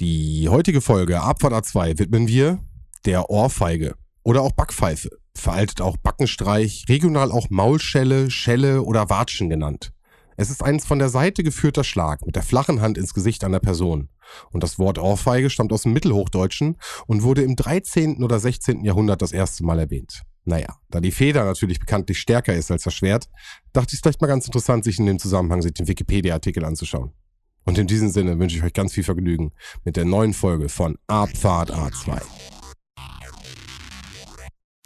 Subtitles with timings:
[0.00, 2.60] Die heutige Folge Abfahrt A2 widmen wir
[3.04, 9.92] der Ohrfeige oder auch Backpfeife, veraltet auch Backenstreich, regional auch Maulschelle, Schelle oder Watschen genannt.
[10.36, 13.58] Es ist ein von der Seite geführter Schlag mit der flachen Hand ins Gesicht einer
[13.58, 14.08] Person.
[14.52, 16.76] Und das Wort Ohrfeige stammt aus dem Mittelhochdeutschen
[17.08, 18.22] und wurde im 13.
[18.22, 18.84] oder 16.
[18.84, 20.22] Jahrhundert das erste Mal erwähnt.
[20.44, 23.28] Naja, da die Feder natürlich bekanntlich stärker ist als das Schwert,
[23.72, 27.14] dachte ich es vielleicht mal ganz interessant, sich in dem Zusammenhang sich den Wikipedia-Artikel anzuschauen.
[27.64, 29.52] Und in diesem Sinne wünsche ich euch ganz viel Vergnügen
[29.84, 32.20] mit der neuen Folge von Abfahrt A2.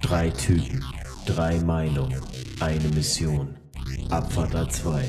[0.01, 0.85] Drei Typen,
[1.27, 2.21] drei Meinungen,
[2.61, 3.57] eine Mission.
[4.11, 5.05] Abfahrt A2.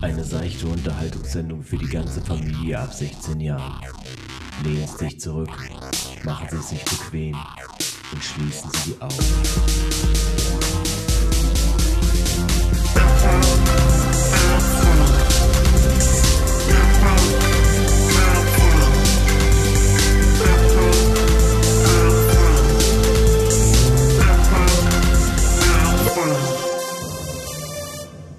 [0.00, 3.80] Eine seichte Unterhaltungssendung für die ganze Familie ab 16 Jahren.
[4.62, 5.50] Lehnen Sie sich zurück,
[6.24, 7.36] machen Sie sich bequem
[8.12, 10.63] und schließen Sie die Augen.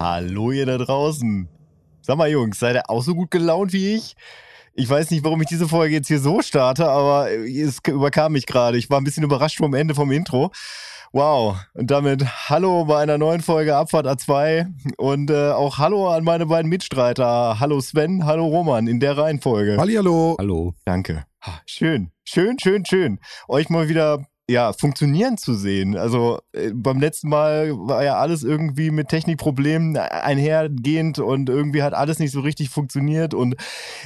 [0.08, 1.50] Hallo ihr da draußen.
[2.04, 4.16] Sag mal Jungs, seid ihr auch so gut gelaunt wie ich?
[4.76, 8.46] Ich weiß nicht, warum ich diese Folge jetzt hier so starte, aber es überkam mich
[8.46, 8.78] gerade.
[8.78, 10.52] Ich war ein bisschen überrascht vom Ende vom Intro.
[11.12, 11.58] Wow.
[11.74, 16.46] Und damit hallo bei einer neuen Folge Abfahrt A2 und äh, auch hallo an meine
[16.46, 17.60] beiden Mitstreiter.
[17.60, 19.78] Hallo Sven, hallo Roman in der Reihenfolge.
[19.80, 20.36] Hallihallo.
[20.38, 20.76] Hallo.
[20.86, 21.26] Danke.
[21.66, 23.20] Schön, schön, schön, schön.
[23.48, 25.98] Euch mal wieder ja, funktionieren zu sehen.
[25.98, 31.94] Also äh, beim letzten Mal war ja alles irgendwie mit Technikproblemen einhergehend und irgendwie hat
[31.94, 33.34] alles nicht so richtig funktioniert.
[33.34, 33.56] Und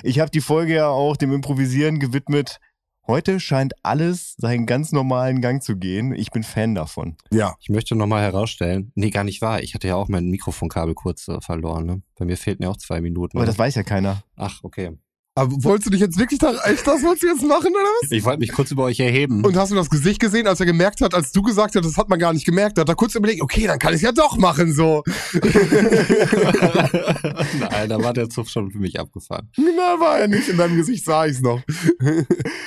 [0.04, 2.60] ich habe die Folge ja auch dem Improvisieren gewidmet.
[3.06, 6.14] Heute scheint alles seinen ganz normalen Gang zu gehen.
[6.14, 7.18] Ich bin Fan davon.
[7.32, 9.64] Ja, Ich möchte nochmal herausstellen, nee, gar nicht wahr.
[9.64, 11.86] Ich hatte ja auch mein Mikrofonkabel kurz äh, verloren.
[11.86, 12.02] Ne?
[12.18, 13.38] Bei mir fehlten ja auch zwei Minuten.
[13.38, 14.22] Aber das weiß ja keiner.
[14.36, 14.92] Ach, okay.
[15.40, 18.12] Aber wolltest du dich jetzt wirklich da, echt das wolltest du jetzt machen oder was?
[18.12, 19.44] Ich wollte mich kurz über euch erheben.
[19.46, 21.98] Und hast du das Gesicht gesehen, als er gemerkt hat, als du gesagt hast, das
[21.98, 24.12] hat man gar nicht gemerkt, da hat er kurz überlegt, okay, dann kann ich ja
[24.12, 25.04] doch machen, so.
[27.60, 29.50] Nein, da war der Zug schon für mich abgefahren.
[29.58, 31.62] Na, war er nicht, in deinem Gesicht sah ich's noch.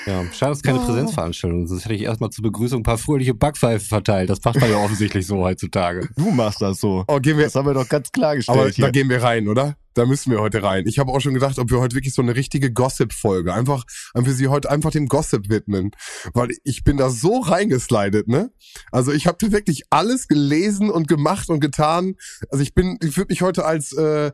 [0.06, 0.84] Ja, schade, es ist keine Oh.
[0.86, 1.66] Präsenzveranstaltung.
[1.68, 4.30] Sonst hätte ich erstmal zur Begrüßung ein paar fröhliche Backpfeifen verteilt.
[4.30, 6.08] Das macht man ja offensichtlich so heutzutage.
[6.16, 7.04] Du machst das so.
[7.06, 8.86] Oh, gehen wir, Das haben wir doch ganz klargestellt aber hier.
[8.86, 9.76] da gehen wir rein, oder?
[9.94, 10.86] Da müssen wir heute rein.
[10.86, 14.32] Ich habe auch schon gedacht, ob wir heute wirklich so eine richtige Gossip-Folge, einfach, einfach
[14.32, 15.90] sie heute einfach dem Gossip widmen.
[16.34, 18.50] Weil ich bin da so reingeslidet, ne?
[18.90, 22.14] Also ich habe wirklich alles gelesen und gemacht und getan.
[22.50, 24.32] Also ich bin, ich würde mich heute als äh,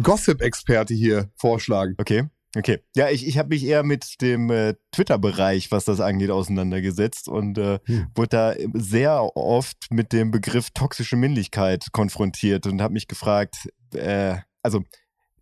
[0.00, 1.94] Gossip-Experte hier vorschlagen.
[1.98, 2.24] Okay.
[2.56, 2.80] Okay.
[2.96, 7.56] Ja, ich, ich habe mich eher mit dem äh, Twitter-Bereich, was das angeht, auseinandergesetzt und
[7.58, 8.08] äh, Hm.
[8.16, 14.38] wurde da sehr oft mit dem Begriff toxische Männlichkeit konfrontiert und habe mich gefragt, äh,
[14.62, 14.82] also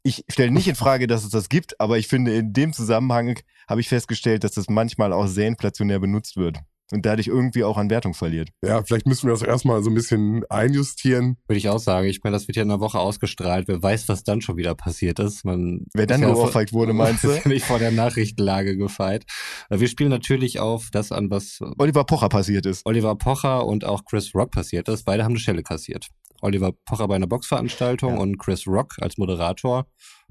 [0.03, 3.39] ich stelle nicht in Frage, dass es das gibt, aber ich finde, in dem Zusammenhang
[3.69, 6.59] habe ich festgestellt, dass das manchmal auch sehr inflationär benutzt wird
[6.93, 8.49] und dadurch irgendwie auch an Wertung verliert.
[8.65, 11.37] Ja, vielleicht müssen wir das erstmal so ein bisschen einjustieren.
[11.47, 12.07] Würde ich auch sagen.
[12.09, 13.69] Ich meine, das wird ja in einer Woche ausgestrahlt.
[13.69, 15.45] Wer weiß, was dann schon wieder passiert ist.
[15.45, 17.29] Man Wer dann ja geohrfeigt wurde, meinst du?
[17.31, 19.25] Ist ja nicht vor der Nachrichtenlage gefeit.
[19.71, 22.87] Wir spielen natürlich auf das an, was Oliver Pocher passiert ist.
[22.87, 25.05] Oliver Pocher und auch Chris Rock passiert ist.
[25.05, 26.09] Beide haben eine Schelle kassiert.
[26.41, 28.21] Oliver Pocher bei einer Boxveranstaltung Ja.
[28.21, 29.87] und Chris Rock als Moderator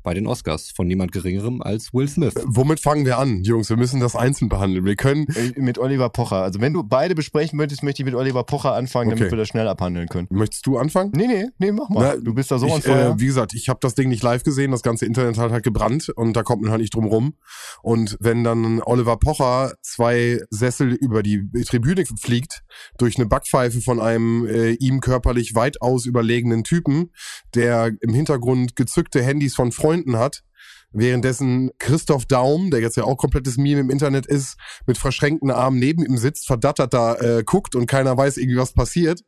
[0.07, 2.33] bei den Oscars von niemand Geringerem als Will Smith.
[2.45, 3.69] Womit fangen wir an, Jungs?
[3.69, 4.85] Wir müssen das einzeln behandeln.
[4.85, 6.37] Wir können, Äh, Mit Oliver Pocher.
[6.43, 9.31] Also wenn du beide besprechen möchtest, möchte ich mit Oliver Pocher anfangen, damit Okay.
[9.33, 10.29] wir das schnell abhandeln können.
[10.31, 11.11] möchtest du anfangen?
[11.13, 12.15] Nee, nee, nee, mach mal.
[12.15, 14.43] Na, du bist da so ich, äh, wie gesagt, ich habe das Ding nicht live
[14.43, 17.33] gesehen, das ganze Internet hat halt gebrannt und da kommt man halt nicht drum rum.
[17.81, 22.63] Und wenn dann Oliver Pocher zwei Sessel über die Tribüne fliegt,
[22.97, 27.11] durch eine Backpfeife von einem äh, ihm körperlich weitaus überlegenen Typen,
[27.55, 30.43] der im Hintergrund gezückte Handys von Freunden hat,
[30.91, 35.79] währenddessen Christoph Daum, der jetzt ja auch komplettes Meme im Internet ist, mit verschränkten Armen
[35.79, 39.21] neben ihm sitzt, verdattert da äh, guckt und keiner weiß irgendwie, was passiert.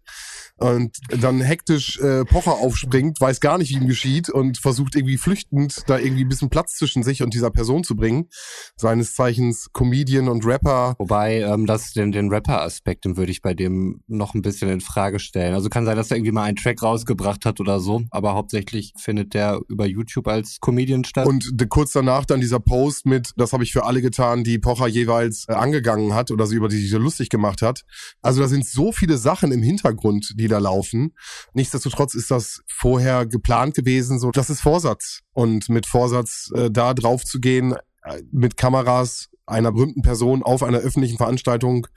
[0.59, 5.17] Und dann hektisch äh, Pocher aufspringt, weiß gar nicht, wie ihm geschieht und versucht irgendwie
[5.17, 8.27] flüchtend da irgendwie ein bisschen Platz zwischen sich und dieser Person zu bringen.
[8.75, 10.95] Seines Zeichens Comedian und Rapper.
[10.99, 14.81] Wobei, ähm, das, den, den Rapper-Aspekt, den würde ich bei dem noch ein bisschen in
[14.81, 15.53] Frage stellen.
[15.53, 18.93] Also kann sein, dass er irgendwie mal einen Track rausgebracht hat oder so, aber hauptsächlich
[18.97, 21.27] findet der über YouTube als Comedian statt.
[21.27, 24.87] Und kurz danach dann dieser Post mit, das habe ich für alle getan, die Pocher
[24.87, 27.85] jeweils äh, angegangen hat oder sie über die sich so lustig gemacht hat.
[28.21, 31.15] Also da sind so viele Sachen im Hintergrund, die da laufen.
[31.53, 35.21] Nichtsdestotrotz ist das vorher geplant gewesen, so das ist Vorsatz.
[35.33, 40.61] Und mit Vorsatz äh, da drauf zu gehen, äh, mit Kameras einer berühmten Person auf
[40.61, 41.87] einer öffentlichen Veranstaltung,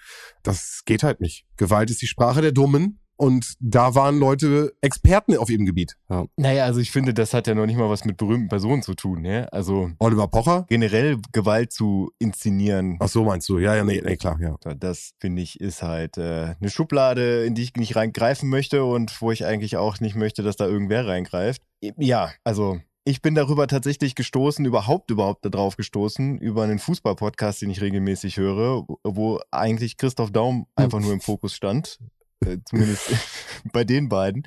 [0.43, 1.45] das geht halt nicht.
[1.57, 5.97] Gewalt ist die Sprache der Dummen und da waren Leute Experten auf ihrem Gebiet.
[6.37, 8.95] Naja, also ich finde, das hat ja noch nicht mal was mit berühmten Personen zu
[8.95, 9.25] tun.
[9.25, 9.45] Ja?
[9.47, 10.67] Also Oliver Pocher?
[10.69, 12.97] generell Gewalt zu inszenieren.
[13.01, 13.59] Ach so meinst du?
[13.59, 14.57] Ja, ja, nee, nee klar, ja.
[14.75, 19.21] Das finde ich ist halt äh, eine Schublade, in die ich nicht reingreifen möchte und
[19.21, 21.63] wo ich eigentlich auch nicht möchte, dass da irgendwer reingreift.
[21.99, 27.71] Ja, also ich bin darüber tatsächlich gestoßen, überhaupt überhaupt darauf gestoßen, über einen Fußball-Podcast, den
[27.71, 31.99] ich regelmäßig höre, wo eigentlich Christoph Daum einfach nur im Fokus stand.
[32.45, 33.11] Äh, zumindest
[33.73, 34.45] bei den beiden.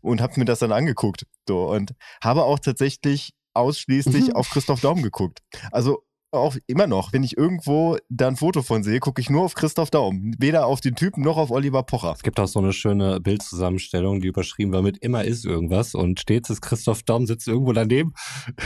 [0.00, 1.24] Und habe mir das dann angeguckt.
[1.48, 1.92] So, und
[2.22, 4.32] habe auch tatsächlich ausschließlich Mhm.
[4.34, 5.40] auf Christoph Daum geguckt.
[5.72, 9.42] Also auch immer noch, wenn ich irgendwo da ein Foto von sehe, gucke ich nur
[9.42, 10.34] auf Christoph Daum.
[10.38, 12.12] Weder auf den Typen noch auf Oliver Pocher.
[12.14, 16.20] Es gibt auch so eine schöne Bildzusammenstellung, die überschrieben war mit immer ist irgendwas und
[16.20, 18.12] stets ist Christoph Daum sitzt irgendwo daneben,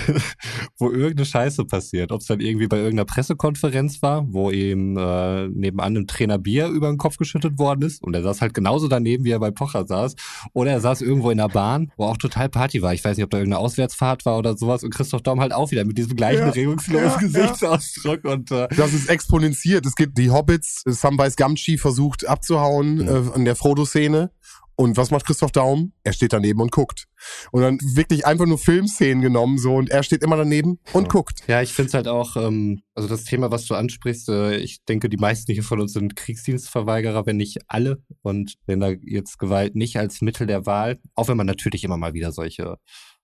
[0.78, 2.10] wo irgendeine Scheiße passiert.
[2.10, 6.68] Ob es dann irgendwie bei irgendeiner Pressekonferenz war, wo ihm äh, nebenan einem Trainer Bier
[6.68, 9.50] über den Kopf geschüttet worden ist und er saß halt genauso daneben, wie er bei
[9.50, 10.16] Pocher saß.
[10.52, 12.94] Oder er saß irgendwo in der Bahn, wo auch total Party war.
[12.94, 15.70] Ich weiß nicht, ob da irgendeine Auswärtsfahrt war oder sowas und Christoph Daum halt auch
[15.70, 19.86] wieder mit diesem gleichen Ja, regungslosen ja, Gesichtsausdruck und äh, Das ist exponentiert.
[19.86, 23.08] Es gibt die Hobbits, Samwise Gamgee versucht abzuhauen Mhm.
[23.08, 24.30] äh, an der Frodo-Szene.
[24.74, 25.92] Und was macht Christoph Daum?
[26.02, 27.06] Er steht daneben und guckt.
[27.52, 31.08] Und dann wirklich einfach nur Filmszenen genommen so und er steht immer daneben und Ja.
[31.08, 31.40] guckt.
[31.46, 34.82] Ja, ich finde es halt auch, ähm, also das Thema, was du ansprichst, äh, ich
[34.88, 38.02] denke, die meisten hier von uns sind Kriegsdienstverweigerer, wenn nicht alle.
[38.22, 41.98] Und wenn da jetzt Gewalt nicht als Mittel der Wahl, auch wenn man natürlich immer
[41.98, 42.76] mal wieder solche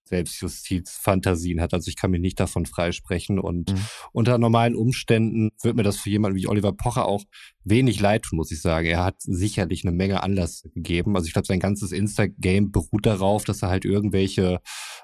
[0.08, 1.74] Selbstjustizfantasien hat.
[1.74, 3.38] Also ich kann mich nicht davon freisprechen.
[3.38, 3.80] Und Mhm.
[4.12, 7.24] unter normalen Umständen wird mir das für jemanden wie Oliver Pocher auch
[7.64, 8.86] wenig leid tun, muss ich sagen.
[8.86, 11.16] Er hat sicherlich eine Menge Anlass gegeben.
[11.16, 14.60] Also ich glaube, sein ganzes Insta-Game beruht darauf, dass er halt irgendwelche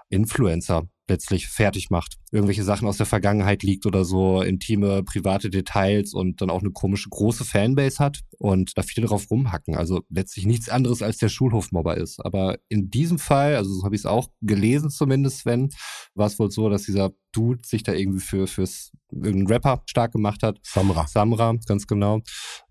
[0.08, 2.16] Influencer letztlich fertig macht.
[2.32, 6.70] Irgendwelche Sachen aus der Vergangenheit liegt oder so, intime, private Details und dann auch eine
[6.70, 9.76] komische große Fanbase hat und da viele drauf rumhacken.
[9.76, 12.24] Also letztlich nichts anderes als der Schulhofmobber ist.
[12.24, 15.70] Aber in diesem Fall, also so habe ich es auch gelesen zumindest, Sven,
[16.14, 20.12] war es wohl so, dass dieser Dude sich da irgendwie für fürs irgendeinen Rapper stark
[20.12, 20.58] gemacht hat.
[20.62, 21.06] Samra.
[21.06, 22.20] Samra, ganz genau,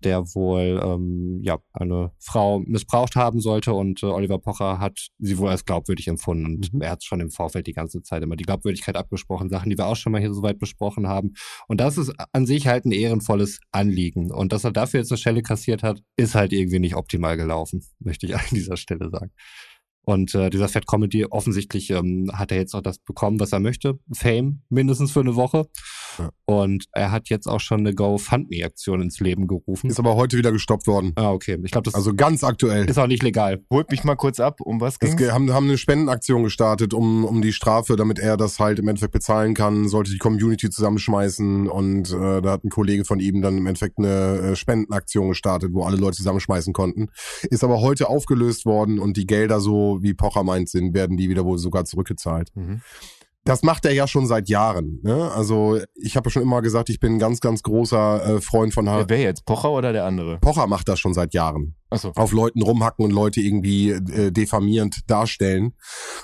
[0.02, 5.38] der wohl ähm, ja eine Frau missbraucht haben sollte und äh, Oliver Pocher hat sie
[5.38, 6.80] wohl als glaubwürdig empfunden und Mhm.
[6.82, 9.86] er hat schon im Vorfeld die ganze Zeit immer die Glaubwürdigkeit abgesprochen, Sachen, die wir
[9.86, 11.32] auch schon mal hier soweit besprochen haben.
[11.68, 15.18] Und das ist an sich halt ein ehrenvolles Anliegen und dass er dafür jetzt eine
[15.18, 19.30] Schelle kassiert hat, ist halt irgendwie nicht optimal gelaufen, möchte ich an dieser Stelle sagen.
[20.04, 23.60] Und äh, dieser Fat Comedy, offensichtlich ähm, hat er jetzt auch das bekommen, was er
[23.60, 23.98] möchte.
[24.12, 25.66] Fame, mindestens für eine Woche.
[26.18, 26.30] Ja.
[26.46, 29.88] Und er hat jetzt auch schon eine GoFundMe-Aktion ins Leben gerufen.
[29.90, 31.12] Ist aber heute wieder gestoppt worden.
[31.16, 31.58] ah, okay.
[31.64, 32.88] Ich glaube, das Also ganz aktuell.
[32.88, 33.64] ist auch nicht legal.
[33.70, 36.94] Holt mich mal kurz ab, um was Es ging ge- haben, haben eine Spendenaktion gestartet,
[36.94, 40.70] um, um die Strafe, damit er das halt im Endeffekt bezahlen kann, sollte die Community
[40.70, 44.08] zusammenschmeißen und äh, da hat ein Kollege von ihm dann im Endeffekt eine
[44.52, 47.08] äh, Spendenaktion gestartet, wo alle Leute zusammenschmeißen konnten.
[47.50, 51.28] Ist aber heute aufgelöst worden und die Gelder, so wie Pocher meint sind, werden die
[51.28, 52.50] wieder wohl sogar zurückgezahlt.
[52.54, 52.80] Mhm.
[53.46, 55.00] Das macht er ja schon seit Jahren.
[55.02, 55.30] Ne?
[55.32, 58.86] Also ich habe schon immer gesagt, ich bin ein ganz, ganz großer äh, Freund von
[58.86, 59.04] Ja, H.
[59.08, 59.44] wer jetzt?
[59.44, 60.38] Pocher oder der andere?
[60.38, 62.12] Pocher macht das schon seit Jahren Achso.
[62.14, 65.74] auf Leuten rumhacken und Leute irgendwie äh, diffamierend darstellen.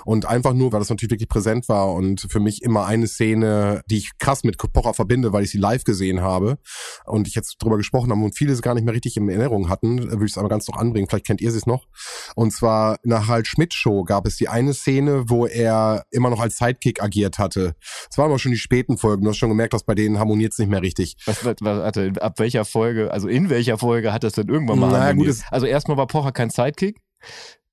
[0.05, 3.81] Und einfach nur, weil das natürlich wirklich präsent war und für mich immer eine Szene,
[3.89, 6.57] die ich krass mit Pocher verbinde, weil ich sie live gesehen habe
[7.05, 9.69] und ich jetzt drüber gesprochen habe und viele es gar nicht mehr richtig in Erinnerung
[9.69, 11.87] hatten, äh, würde ich es aber ganz noch anbringen, vielleicht kennt ihr sie es noch.
[12.35, 16.29] Und zwar in der Harald Schmidt Show gab es die eine Szene, wo er immer
[16.29, 17.75] noch als Sidekick agiert hatte.
[18.09, 20.53] Es waren aber schon die späten Folgen, du hast schon gemerkt, dass bei denen harmoniert
[20.53, 21.15] es nicht mehr richtig.
[21.25, 24.79] Was, was, was, warte, ab welcher Folge, also in welcher Folge hat das denn irgendwann
[24.79, 25.35] mal Na, harmoniert?
[25.35, 26.99] gut, es- Also erstmal war Pocher kein Sidekick.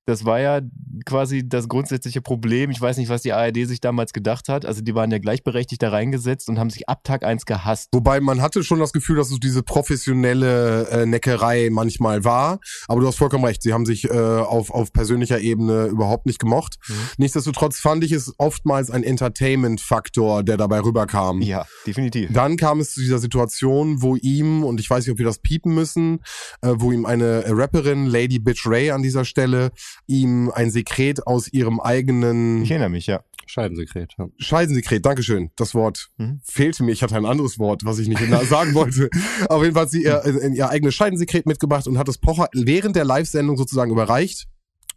[0.08, 0.62] Das war ja
[1.04, 2.70] quasi das grundsätzliche Problem.
[2.70, 4.64] Ich weiß nicht, was die ARD sich damals gedacht hat.
[4.64, 7.90] Also die waren ja gleichberechtigt da reingesetzt und haben sich ab Tag eins gehasst.
[7.92, 12.58] Wobei man hatte schon das Gefühl, dass es diese professionelle äh, Neckerei manchmal war.
[12.86, 16.38] Aber du hast vollkommen recht, sie haben sich äh, auf, auf persönlicher Ebene überhaupt nicht
[16.38, 16.78] gemocht.
[16.88, 16.94] Mhm.
[17.18, 21.42] Nichtsdestotrotz fand ich es oftmals ein Entertainment-Faktor, der dabei rüberkam.
[21.42, 22.32] Ja, definitiv.
[22.32, 25.40] Dann kam es zu dieser Situation, wo ihm, und ich weiß nicht, ob wir das
[25.40, 26.20] piepen müssen,
[26.62, 29.70] äh, wo ihm eine Rapperin, Lady Bitch Ray an dieser Stelle,
[30.06, 33.22] ihm ein Sekret aus ihrem eigenen Ich erinnere mich, ja.
[33.46, 34.12] Scheidensekret.
[34.18, 34.28] Ja.
[34.36, 35.50] Scheidensekret, Dankeschön.
[35.56, 36.40] Das Wort Mhm.
[36.44, 36.92] fehlte mir.
[36.92, 39.08] Ich hatte ein anderes Wort, was ich nicht sagen wollte.
[39.48, 42.48] Auf jeden Fall hat sie ihr, in ihr eigenes Scheidensekret mitgebracht und hat es Pocher
[42.52, 44.46] während der Live-Sendung sozusagen überreicht.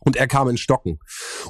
[0.03, 1.00] Und er kam in Stocken.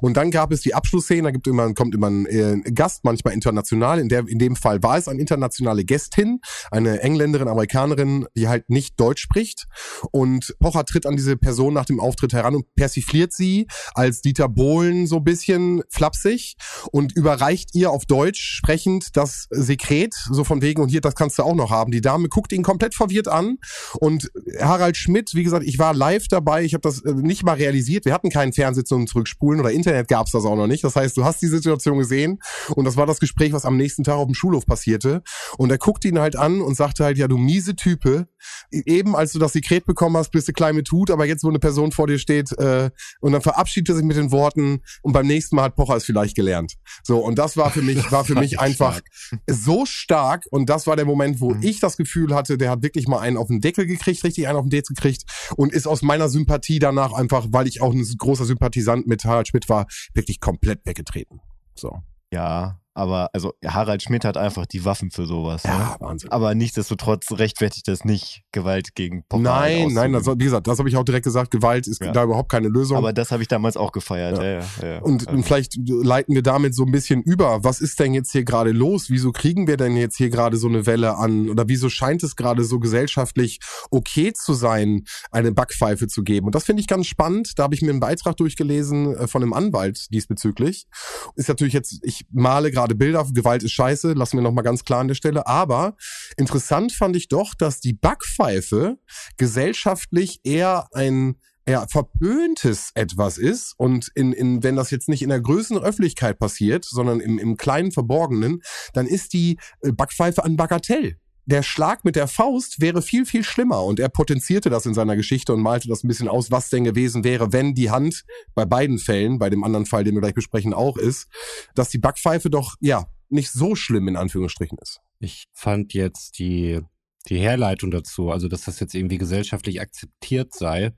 [0.01, 3.34] Und dann gab es die Abschlussszene, da gibt immer, kommt immer ein, äh, Gast, manchmal
[3.34, 4.00] international.
[4.00, 6.39] In, der, in dem Fall war es eine internationale Gästin,
[6.70, 9.67] eine Engländerin, Amerikanerin, die halt nicht Deutsch spricht.
[10.12, 14.50] Und Pocher tritt an diese Person nach dem Auftritt heran und persifliert sie als Dieter
[14.50, 16.55] Bohlen so bisschen flapsig
[16.91, 21.39] und überreicht ihr auf Deutsch sprechend das Sekret, so von wegen, und hier, das kannst
[21.39, 21.91] du auch noch haben.
[21.91, 23.58] Die Dame guckt ihn komplett verwirrt an
[24.00, 24.29] und
[24.60, 28.05] Harald Schmidt, wie gesagt, ich war live dabei, ich habe das äh, nicht mal realisiert.
[28.05, 30.84] Wir hatten keine keinen Fernseher zum Zurückspulen oder Internet gab es das auch noch nicht.
[30.84, 32.40] Das heißt, du hast die Situation gesehen
[32.76, 35.22] und das war das Gespräch, was am nächsten Tag auf dem Schulhof passierte.
[35.58, 38.28] Und er guckte ihn halt an und sagte halt, ja, du miese Type,
[38.72, 41.50] eben als du das Sekret bekommen hast, bist du klein mit Hut, aber jetzt, wo
[41.50, 45.14] eine Person vor dir steht, äh, und dann verabschiedet er sich mit den Worten und
[45.14, 46.76] beim nächsten Mal hat Pocher es vielleicht gelernt.
[47.04, 49.02] So, und das war für mich, war für mich einfach
[49.48, 51.64] so stark und das war der Moment, wo mhm.
[51.64, 54.58] ich das Gefühl hatte, der hat wirklich mal einen auf den Deckel gekriegt, richtig einen
[54.58, 55.24] auf den Deckel gekriegt
[55.56, 59.48] und ist aus meiner Sympathie danach einfach, weil ich auch ein großer Sympathisant mit Harald
[59.48, 61.40] Schmidt war, wirklich komplett weggetreten.
[61.76, 62.00] So.
[62.34, 65.64] Ja, aber also Harald Schmidt hat einfach die Waffen für sowas.
[65.64, 65.96] Ja, ne?
[66.00, 66.32] Wahnsinn.
[66.32, 69.44] Aber nichtsdestotrotz rechtfertigt das nicht Gewalt gegen Pocher.
[69.44, 71.52] Nein, nein, das, wie gesagt, das habe ich auch direkt gesagt.
[71.52, 72.12] Gewalt ist ja.
[72.12, 72.98] da überhaupt keine Lösung.
[72.98, 74.38] Aber das habe ich damals auch gefeiert.
[74.42, 74.62] Ja.
[74.86, 77.64] Ja, und, und, vielleicht leiten wir damit so ein bisschen über.
[77.64, 79.10] Was ist denn jetzt hier gerade los?
[79.10, 81.50] Wieso kriegen wir denn jetzt hier gerade so eine Welle an?
[81.50, 86.48] Oder wieso scheint es gerade so gesellschaftlich okay zu sein, eine Backpfeife zu geben?
[86.48, 87.58] Und das finde ich ganz spannend.
[87.58, 90.88] Da habe ich mir einen Beitrag durchgelesen äh, von einem Anwalt diesbezüglich.
[91.36, 94.84] Ist natürlich jetzt, ich male gerade gerade Bilder, Gewalt ist scheiße, lassen wir nochmal ganz
[94.84, 95.46] klar an der Stelle.
[95.46, 95.96] Aber
[96.36, 98.98] interessant fand ich doch, dass die Backpfeife
[99.38, 101.36] gesellschaftlich eher ein
[101.70, 106.40] ja, verpöntes etwas ist und in, in, wenn das jetzt nicht in der größeren Öffentlichkeit
[106.40, 108.62] passiert, sondern im, im kleinen Verborgenen,
[108.94, 113.44] dann ist die äh, Backpfeife ein Bagatell der Schlag mit der Faust wäre viel, viel
[113.44, 113.84] schlimmer.
[113.84, 116.84] Und er potenzierte das in seiner Geschichte und malte das ein bisschen aus, was denn
[116.84, 120.34] gewesen wäre, wenn die Hand bei beiden Fällen, bei dem anderen Fall, den wir gleich
[120.34, 121.28] besprechen, auch ist,
[121.76, 125.00] dass die Backpfeife doch, ja, nicht so schlimm in Anführungsstrichen ist.
[125.20, 126.82] Ich fand jetzt die,
[127.30, 130.94] die Herleitung dazu, also dass das jetzt irgendwie gesellschaftlich akzeptiert sei,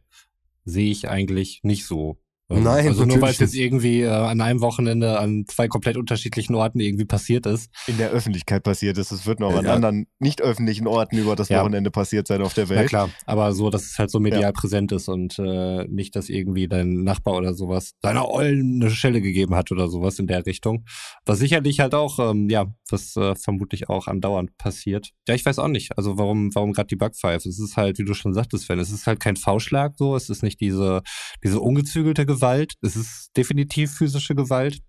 [0.66, 2.18] sehe ich eigentlich nicht so.
[2.53, 5.98] Ähm, Nein, also nur weil es jetzt irgendwie äh, an einem Wochenende an zwei komplett
[5.98, 7.69] unterschiedlichen Orten irgendwie passiert ist.
[7.88, 9.12] In der Öffentlichkeit passiert ist.
[9.12, 9.74] Es wird noch ja, an ja.
[9.74, 11.62] anderen nicht öffentlichen Orten über das ja.
[11.62, 12.81] Wochenende passiert sein auf der Welt.
[12.81, 16.29] Ja klar, aber so, dass es halt so medial präsent ist und äh, nicht, dass
[16.29, 20.45] irgendwie dein Nachbar oder sowas deiner Ollen eine Schelle gegeben hat oder sowas in der
[20.45, 20.86] Richtung.
[21.25, 25.10] Was sicherlich halt auch, ähm, ja, was äh, vermutlich auch andauernd passiert.
[25.27, 25.98] Ja, ich weiß auch nicht.
[25.98, 27.50] Also warum, warum gerade die Backpfeife?
[27.50, 30.29] Es ist halt, wie du schon sagtest, Sven, es ist halt kein V-Schlag so, es
[30.29, 31.01] ist nicht diese,
[31.43, 32.74] diese ungezügelte Gewalt Gewalt.
[32.82, 34.82] Es ist definitiv physische Gewalt.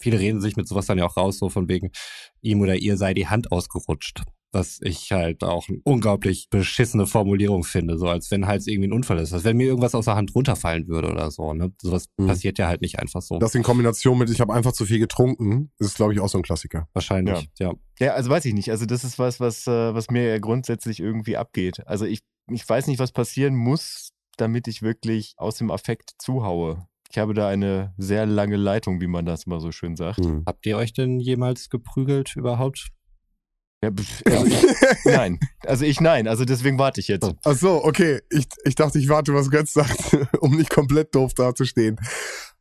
[0.00, 1.92] Viele reden sich mit sowas dann ja auch raus, so von wegen,
[2.40, 4.22] ihm oder ihr sei die Hand ausgerutscht.
[4.54, 8.92] Was ich halt auch eine unglaublich beschissene Formulierung finde, so als wenn halt irgendwie ein
[8.92, 9.32] Unfall ist.
[9.32, 11.54] Als wenn mir irgendwas aus der Hand runterfallen würde oder so.
[11.54, 11.72] Ne?
[11.80, 12.26] Sowas mhm.
[12.26, 13.38] passiert ja halt nicht einfach so.
[13.38, 16.38] Das in Kombination mit, ich habe einfach zu viel getrunken, ist, glaube ich, auch so
[16.38, 16.88] ein Klassiker.
[16.92, 17.68] Wahrscheinlich, ja.
[17.68, 17.74] ja.
[17.98, 18.70] Ja, also weiß ich nicht.
[18.70, 21.86] Also das ist was, was, äh, was mir ja grundsätzlich irgendwie abgeht.
[21.86, 22.20] Also ich,
[22.50, 26.86] ich weiß nicht, was passieren muss, damit ich wirklich aus dem Affekt zuhaue.
[27.10, 30.18] Ich habe da eine sehr lange Leitung, wie man das mal so schön sagt.
[30.18, 30.44] Hm.
[30.46, 32.88] Habt ihr euch denn jemals geprügelt überhaupt?
[33.82, 33.90] Ja,
[34.26, 37.28] also ich, nein, also ich nein, also deswegen warte ich jetzt.
[37.44, 38.20] Ach so, okay.
[38.30, 41.98] Ich, ich dachte, ich warte, was Götz sagt, um nicht komplett doof dazustehen.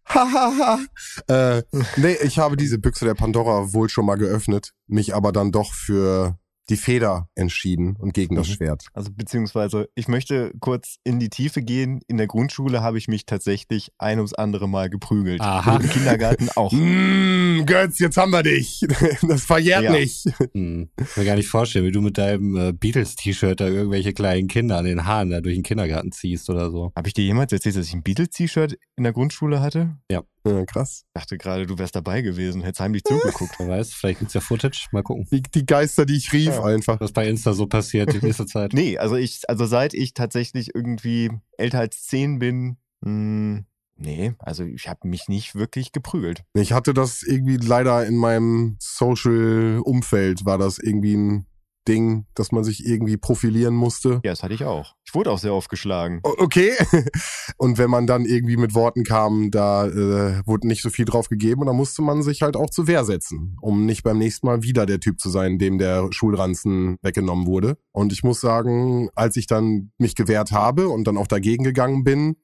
[0.05, 0.79] Hahaha.
[1.27, 1.61] äh,
[1.97, 5.73] nee, ich habe diese Büchse der Pandora wohl schon mal geöffnet, mich aber dann doch
[5.73, 6.37] für
[6.71, 8.53] die Feder entschieden und gegen das mhm.
[8.53, 8.85] Schwert.
[8.93, 11.99] Also beziehungsweise, ich möchte kurz in die Tiefe gehen.
[12.07, 15.41] In der Grundschule habe ich mich tatsächlich ein ums andere Mal geprügelt.
[15.41, 15.77] Aha.
[15.77, 16.71] Im Kindergarten auch.
[16.81, 18.81] Mm, Götz, jetzt haben wir dich.
[19.27, 19.91] Das verjährt ja.
[19.91, 20.25] nicht.
[20.53, 20.89] Hm.
[20.97, 24.47] Ich kann mir gar nicht vorstellen, wie du mit deinem äh, Beatles-T-Shirt da irgendwelche kleinen
[24.47, 26.91] Kinder an den Haaren da durch den Kindergarten ziehst oder so.
[26.95, 29.97] Habe ich dir jemals erzählt, dass ich ein Beatles-T-Shirt in der Grundschule hatte?
[30.09, 30.23] Ja.
[30.45, 31.03] Ja, krass.
[31.07, 33.55] Ich dachte gerade, du wärst dabei gewesen, hättest heimlich zugeguckt.
[33.59, 35.27] Wer weiß, vielleicht gibt's ja Footage, mal gucken.
[35.31, 36.63] Die, die Geister, die ich rief, ja.
[36.63, 36.99] einfach.
[36.99, 38.73] Was bei Insta so passiert die nächste Zeit.
[38.73, 43.65] nee, also ich, also seit ich tatsächlich irgendwie älter als zehn bin, mh, hm,
[44.03, 46.43] Nee, also ich habe mich nicht wirklich geprügelt.
[46.53, 51.45] Ich hatte das irgendwie leider in meinem Social-Umfeld, war das irgendwie ein
[51.87, 54.21] Ding, dass man sich irgendwie profilieren musste.
[54.23, 54.95] Ja, das hatte ich auch.
[55.05, 56.19] Ich wurde auch sehr oft geschlagen.
[56.23, 56.71] Okay.
[57.57, 61.27] Und wenn man dann irgendwie mit Worten kam, da äh, wurde nicht so viel drauf
[61.29, 64.47] gegeben und da musste man sich halt auch zur Wehr setzen, um nicht beim nächsten
[64.47, 67.77] Mal wieder der Typ zu sein, dem der Schulranzen weggenommen wurde.
[67.91, 72.03] Und ich muss sagen, als ich dann mich gewehrt habe und dann auch dagegen gegangen
[72.03, 72.37] bin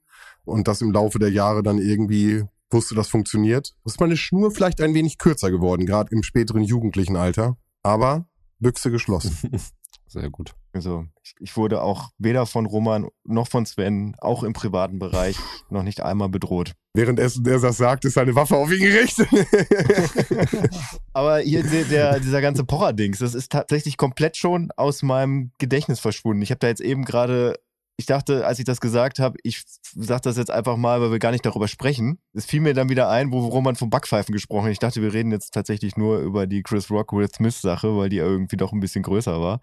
[0.44, 4.80] und das im Laufe der Jahre dann irgendwie wusste, das funktioniert, ist meine Schnur vielleicht
[4.80, 7.56] ein wenig kürzer geworden, gerade im späteren jugendlichen Alter.
[7.82, 8.28] Aber
[8.58, 9.36] Büchse geschlossen.
[10.06, 10.54] Sehr gut.
[10.72, 15.36] Also ich, ich wurde auch weder von Roman noch von Sven, auch im privaten Bereich,
[15.70, 16.72] noch nicht einmal bedroht.
[16.94, 19.28] Währenddessen er das sagt, ist seine Waffe auf ihn gerichtet.
[21.12, 26.00] Aber hier der, der, dieser ganze Pocher-Dings, das ist tatsächlich komplett schon aus meinem Gedächtnis
[26.00, 26.42] verschwunden.
[26.42, 27.58] Ich habe da jetzt eben gerade,
[27.98, 31.18] ich dachte, als ich das gesagt habe, ich sage das jetzt einfach mal, weil wir
[31.18, 32.20] gar nicht darüber sprechen.
[32.32, 34.72] Es fiel mir dann wieder ein, wo Roman vom Backpfeifen gesprochen hat.
[34.72, 38.08] Ich dachte, wir reden jetzt tatsächlich nur über die Chris Rock Will Smith Sache, weil
[38.08, 39.60] die irgendwie doch ein bisschen größer war.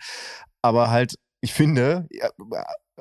[0.62, 2.10] Aber halt, ich finde,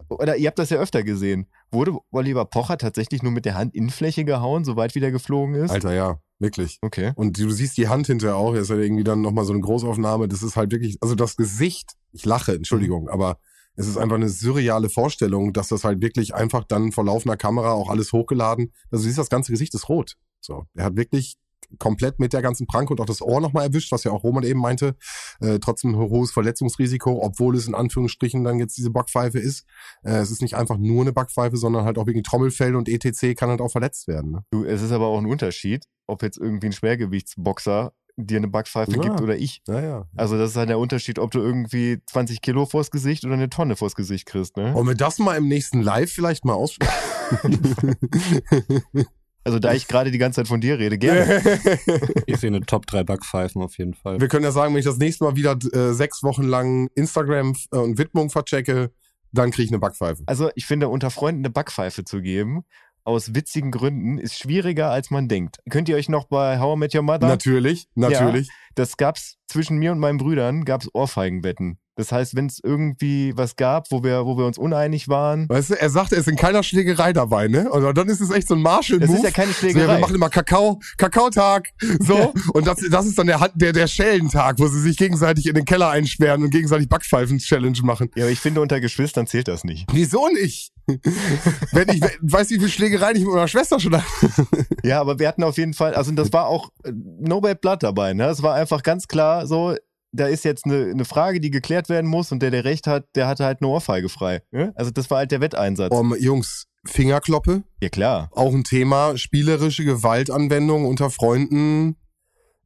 [0.08, 1.48] oder ihr habt das ja öfter gesehen.
[1.72, 5.72] Wurde Oliver Pocher tatsächlich nur mit der Hand Innenfläche gehauen, soweit wieder geflogen ist?
[5.72, 6.78] Alter, ja, wirklich.
[6.80, 7.12] Okay.
[7.16, 10.28] Und du siehst die Hand hinterher auch, ist ja irgendwie dann nochmal so eine Großaufnahme.
[10.28, 13.38] Das ist halt wirklich, also das Gesicht, ich lache, Entschuldigung, aber
[13.76, 17.72] es ist einfach eine surreale Vorstellung, dass das halt wirklich einfach dann vor laufender Kamera
[17.72, 20.16] auch alles hochgeladen, also du siehst, das ganze Gesicht ist rot.
[20.40, 21.36] So, er hat wirklich
[21.78, 24.44] komplett mit der ganzen Pranke und auch das Ohr nochmal erwischt, was ja auch Roman
[24.44, 24.96] eben meinte.
[25.40, 29.66] Äh, trotzdem ein hohes Verletzungsrisiko, obwohl es in Anführungsstrichen dann jetzt diese Backpfeife ist.
[30.02, 33.36] Äh, es ist nicht einfach nur eine Backpfeife, sondern halt auch wegen Trommelfell und ETC
[33.36, 34.32] kann halt auch verletzt werden.
[34.32, 34.44] Ne?
[34.50, 38.92] Du, es ist aber auch ein Unterschied, ob jetzt irgendwie ein Schwergewichtsboxer dir eine Backpfeife
[38.92, 39.02] Ja.
[39.02, 39.60] gibt oder ich.
[39.66, 40.08] Ja, ja.
[40.16, 43.50] Also das ist halt der Unterschied, ob du irgendwie 20 Kilo vors Gesicht oder eine
[43.50, 44.72] Tonne vors Gesicht kriegst, ne?
[44.74, 46.94] Wollen wir das mal im nächsten Live vielleicht mal ausprobieren?
[49.46, 51.42] Also da ich gerade die ganze Zeit von dir rede, gerne.
[52.26, 54.18] Ich sehe eine Top 3 Backpfeifen auf jeden Fall.
[54.18, 57.54] Wir können ja sagen, wenn ich das nächste Mal wieder äh, sechs Wochen lang Instagram
[57.70, 58.90] äh, und Widmung verchecke,
[59.32, 60.22] dann kriege ich eine Backpfeife.
[60.24, 62.64] Also ich finde, unter Freunden eine Backpfeife zu geben,
[63.04, 65.58] aus witzigen Gründen, ist schwieriger, als man denkt.
[65.70, 68.48] Könnt ihr euch noch bei How I Met Your Mother Natürlich, natürlich.
[68.74, 71.78] das gab's zwischen mir und meinen Brüdern, gab's Ohrfeigenwetten.
[71.96, 75.70] Das heißt, wenn es irgendwie was gab, wo wir, wo wir uns uneinig waren, Weißt
[75.70, 77.70] du, er sagt, er ist in keiner Schlägerei dabei, ne?
[77.70, 79.06] Und dann ist es echt so ein Marshall-Move.
[79.06, 79.94] das ist ja keine So, ja, Schlägerei.
[79.94, 81.68] wir machen immer Kakao, Kakaotag,
[82.00, 82.34] so.
[82.52, 85.64] Und das, das ist dann der, der, der Schellentag, wo sie sich gegenseitig in den
[85.64, 88.10] Keller einsperren und gegenseitig Backpfeifen-Challenge machen.
[88.16, 89.86] ja, aber ich finde, unter Geschwistern zählt das nicht.
[89.92, 90.72] Wieso nicht?
[90.86, 94.06] Wenn ich, weiß wie viel Schlägereien ich mit meiner Schwester schon hatte.
[94.84, 97.82] Ja, aber wir hatten auf jeden Fall, also das war auch äh, No Bad Blood
[97.82, 98.26] dabei, ne?
[98.26, 99.74] Es war einfach ganz klar so,
[100.12, 103.06] da ist jetzt eine, eine Frage, die geklärt werden muss und der, der recht hat,
[103.14, 104.42] der hatte halt eine Ohrfeige frei.
[104.50, 104.72] Ne?
[104.76, 105.90] Also das war halt der Wetteinsatz.
[105.92, 108.28] Um, Jungs, Fingerkloppe, Ja, klar.
[108.32, 111.96] auch ein Thema, spielerische Gewaltanwendung unter Freunden.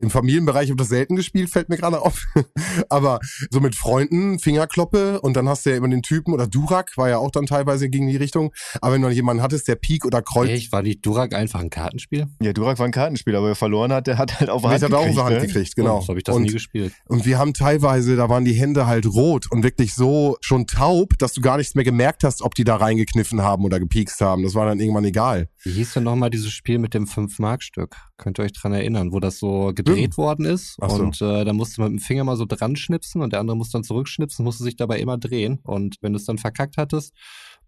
[0.01, 2.25] Im Familienbereich habe ich das selten gespielt, fällt mir gerade auf.
[2.89, 3.19] Aber
[3.51, 7.09] so mit Freunden, Fingerkloppe und dann hast du ja immer den Typen oder Durak, war
[7.09, 8.53] ja auch dann teilweise gegen die Richtung.
[8.81, 11.71] Aber wenn du jemanden hattest, der Pik oder Kreuz, Echt, war die Durak einfach ein
[11.71, 12.27] Kartenspiel?
[12.41, 14.85] Ja, Durak war ein Kartenspiel, aber wer verloren hat, der hat halt auf ich Hand
[14.95, 15.47] auch gekriegt, so Hand ne?
[15.47, 15.99] gekriegt, genau.
[15.99, 16.93] Oh, so habe ich das und, nie gespielt.
[17.09, 21.19] und wir haben teilweise, da waren die Hände halt rot und wirklich so schon taub,
[21.19, 24.45] dass du gar nichts mehr gemerkt hast, ob die da reingekniffen haben oder gepiekst haben.
[24.45, 25.49] Das war dann irgendwann egal.
[25.65, 27.97] Wie hieß denn nochmal dieses Spiel mit dem 5-Mark-Stück?
[28.17, 30.77] Könnt ihr euch dran erinnern, wo das so gedreht worden ist?
[30.81, 31.03] Ach so.
[31.03, 33.57] Und äh, da musste man mit dem Finger mal so dran schnipsen und der andere
[33.57, 35.59] musste dann zurückschnipsen, musste sich dabei immer drehen.
[35.65, 37.13] Und wenn du es dann verkackt hattest,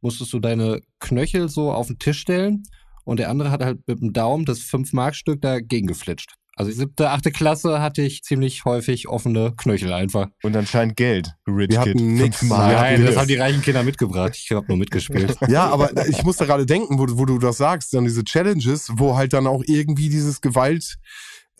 [0.00, 2.62] musstest du deine Knöchel so auf den Tisch stellen
[3.04, 6.34] und der andere hat halt mit dem Daumen das 5-Mark-Stück dagegen geflitscht.
[6.60, 10.26] Also siebte, achte Klasse hatte ich ziemlich häufig offene Knöchel einfach.
[10.42, 11.32] Und anscheinend Geld.
[11.46, 11.94] Rich Wir Kid.
[11.94, 12.42] hatten nix.
[12.42, 14.32] Wir Nein, das haben die reichen Kinder mitgebracht.
[14.36, 15.36] Ich habe nur mitgespielt.
[15.48, 18.90] Ja, aber ich musste gerade denken, wo, du- wo du das sagst, dann diese Challenges,
[18.92, 20.96] wo halt dann auch irgendwie dieses Gewalt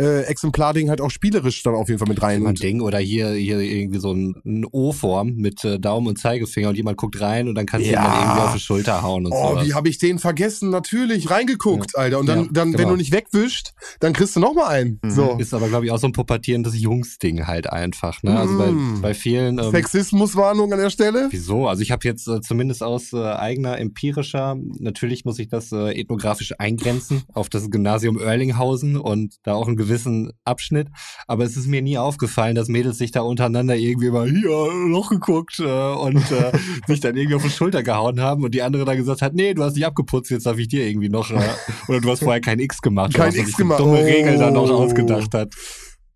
[0.00, 2.46] äh, Exemplarding halt auch spielerisch dann auf jeden Fall mit rein.
[2.46, 6.70] ein Ding oder hier, hier irgendwie so ein, ein O-Form mit äh, Daumen und Zeigefinger
[6.70, 8.02] und jemand guckt rein und dann kannst du Ja.
[8.02, 9.66] jemand irgendwie auf die Schulter hauen und Oh, sowas.
[9.66, 10.70] wie habe ich den vergessen?
[10.70, 12.18] Natürlich, reingeguckt, Alter.
[12.18, 12.90] Und dann, Ja, dann wenn genau.
[12.90, 14.98] du nicht wegwischst, dann kriegst du noch mal einen.
[15.02, 15.10] Mhm.
[15.10, 15.36] So.
[15.38, 18.22] Ist aber, glaube ich, auch so ein pubertierendes Jungs-Ding halt einfach.
[18.22, 18.38] Ne?
[18.38, 19.00] Also bei, Mm.
[19.02, 19.58] bei vielen.
[19.58, 21.28] Ähm, Sexismuswarnung an der Stelle.
[21.30, 21.66] Wieso?
[21.68, 25.92] Also ich habe jetzt äh, zumindest aus äh, eigener empirischer, natürlich muss ich das äh,
[26.00, 30.88] ethnografisch eingrenzen auf das Gymnasium Oerlinghausen und da auch einen gewissen Abschnitt.
[31.26, 34.50] Aber es ist mir nie aufgefallen, dass Mädels sich da untereinander irgendwie immer hier
[34.88, 36.52] Loch geguckt äh, und äh,
[36.86, 39.54] sich dann irgendwie auf die Schulter gehauen haben und die andere dann gesagt hat, nee,
[39.54, 41.40] du hast dich abgeputzt, jetzt darf ich dir irgendwie noch äh,
[41.88, 43.14] oder du hast vorher kein X gemacht.
[43.14, 43.80] Kein X gemacht.
[43.80, 44.04] Dumme Oh.
[44.04, 45.54] Regel dann noch ausgedacht hat.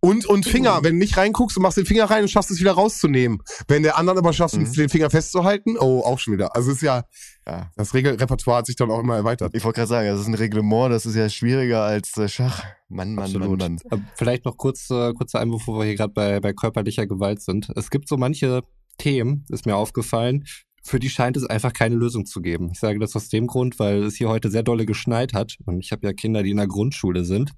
[0.04, 2.60] Und, und Finger, wenn du nicht reinguckst und machst den Finger rein und schaffst es
[2.60, 3.38] wieder rauszunehmen.
[3.68, 4.70] Wenn der andere aber schafft, Mhm.
[4.72, 6.54] den Finger festzuhalten, oh, auch schon wieder.
[6.54, 7.04] Also es ist ja,
[7.46, 7.70] Ja.
[7.76, 9.54] das Regelrepertoire hat sich dann auch immer erweitert.
[9.54, 12.62] Ich wollte gerade sagen, das ist ein Reglement, das ist ja schwieriger als äh, Schach.
[12.88, 13.58] Mann, Mann, Absolut.
[13.58, 14.00] Mann, Mann.
[14.00, 17.40] Äh, Vielleicht noch kurz, äh, kurzer Einwurf, wo wir hier gerade bei, bei körperlicher Gewalt
[17.40, 17.70] sind.
[17.74, 18.62] Es gibt so manche
[18.98, 20.44] Themen, ist mir aufgefallen,
[20.86, 22.68] für die scheint es einfach keine Lösung zu geben.
[22.72, 25.80] Ich sage das aus dem Grund, weil es hier heute sehr dolle geschneit hat und
[25.80, 27.52] ich habe ja Kinder, die in der Grundschule sind.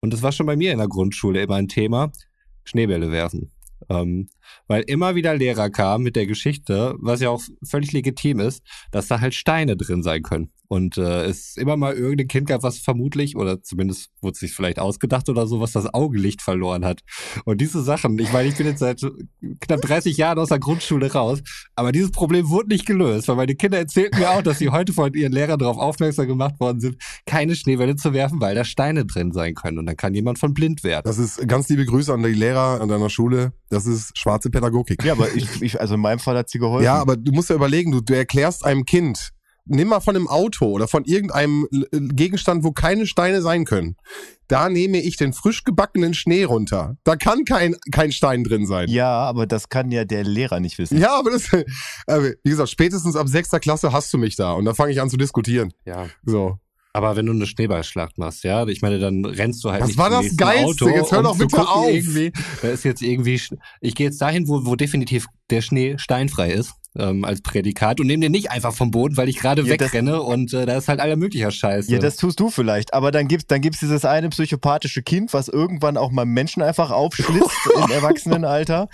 [0.00, 2.12] Und es war schon bei mir in der Grundschule immer ein Thema,
[2.64, 3.50] Schneebälle werfen.
[3.88, 4.28] Ähm,
[4.66, 9.08] weil immer wieder Lehrer kamen mit der Geschichte, was ja auch völlig legitim ist, dass
[9.08, 10.50] da halt Steine drin sein können.
[10.68, 14.52] Und äh, es immer mal irgendein Kind gab, was vermutlich, oder zumindest wurde es sich
[14.52, 17.00] vielleicht ausgedacht oder so, was das Augenlicht verloren hat.
[17.46, 19.00] Und diese Sachen, ich meine, ich bin jetzt seit
[19.60, 21.40] knapp 30 Jahren aus der Grundschule raus,
[21.74, 24.92] aber dieses Problem wurde nicht gelöst, weil meine Kinder erzählten mir auch, dass sie heute
[24.92, 29.06] von ihren Lehrern darauf aufmerksam gemacht worden sind, keine Schneebälle zu werfen, weil da Steine
[29.06, 29.78] drin sein können.
[29.78, 31.04] Und dann kann jemand von blind werden.
[31.06, 33.54] Das ist ganz liebe Grüße an die Lehrer an deiner Schule.
[33.70, 35.04] Das ist schwarze Pädagogik.
[35.04, 36.84] Ja, aber ich, ich also in meinem Fall hat sie geholfen.
[36.84, 39.30] Ja, aber du musst ja überlegen, du, du erklärst einem Kind,
[39.64, 43.96] nimm mal von einem Auto oder von irgendeinem L- Gegenstand, wo keine Steine sein können.
[44.46, 46.96] Da nehme ich den frisch gebackenen Schnee runter.
[47.04, 48.88] Da kann kein, kein Stein drin sein.
[48.88, 50.98] Ja, aber das kann ja der Lehrer nicht wissen.
[50.98, 54.72] Ja, aber das, wie gesagt, spätestens ab sechster Klasse hast du mich da und da
[54.72, 55.72] fange ich an zu diskutieren.
[55.84, 56.06] Ja.
[56.24, 56.56] So.
[56.98, 59.98] Aber wenn du eine Schneeballschlacht machst, ja, ich meine, dann rennst du halt Was nicht
[59.98, 60.84] war das Geilste?
[60.84, 61.88] Auto, Jetzt hör um doch zu bitte gucken, auf.
[61.90, 63.40] Irgendwie, da ist jetzt irgendwie,
[63.80, 68.08] ich gehe jetzt dahin, wo, wo definitiv der Schnee steinfrei ist, ähm, als Prädikat und
[68.08, 70.76] nehme den nicht einfach vom Boden, weil ich gerade Ja, das- wegrenne und äh, da
[70.76, 71.92] ist halt aller möglicher Scheiße.
[71.92, 75.46] Ja, das tust du vielleicht, aber dann gibt's dann gibt's dieses eine psychopathische Kind, was
[75.46, 77.50] irgendwann auch mal Menschen einfach aufschlitzt
[77.84, 78.88] im Erwachsenenalter,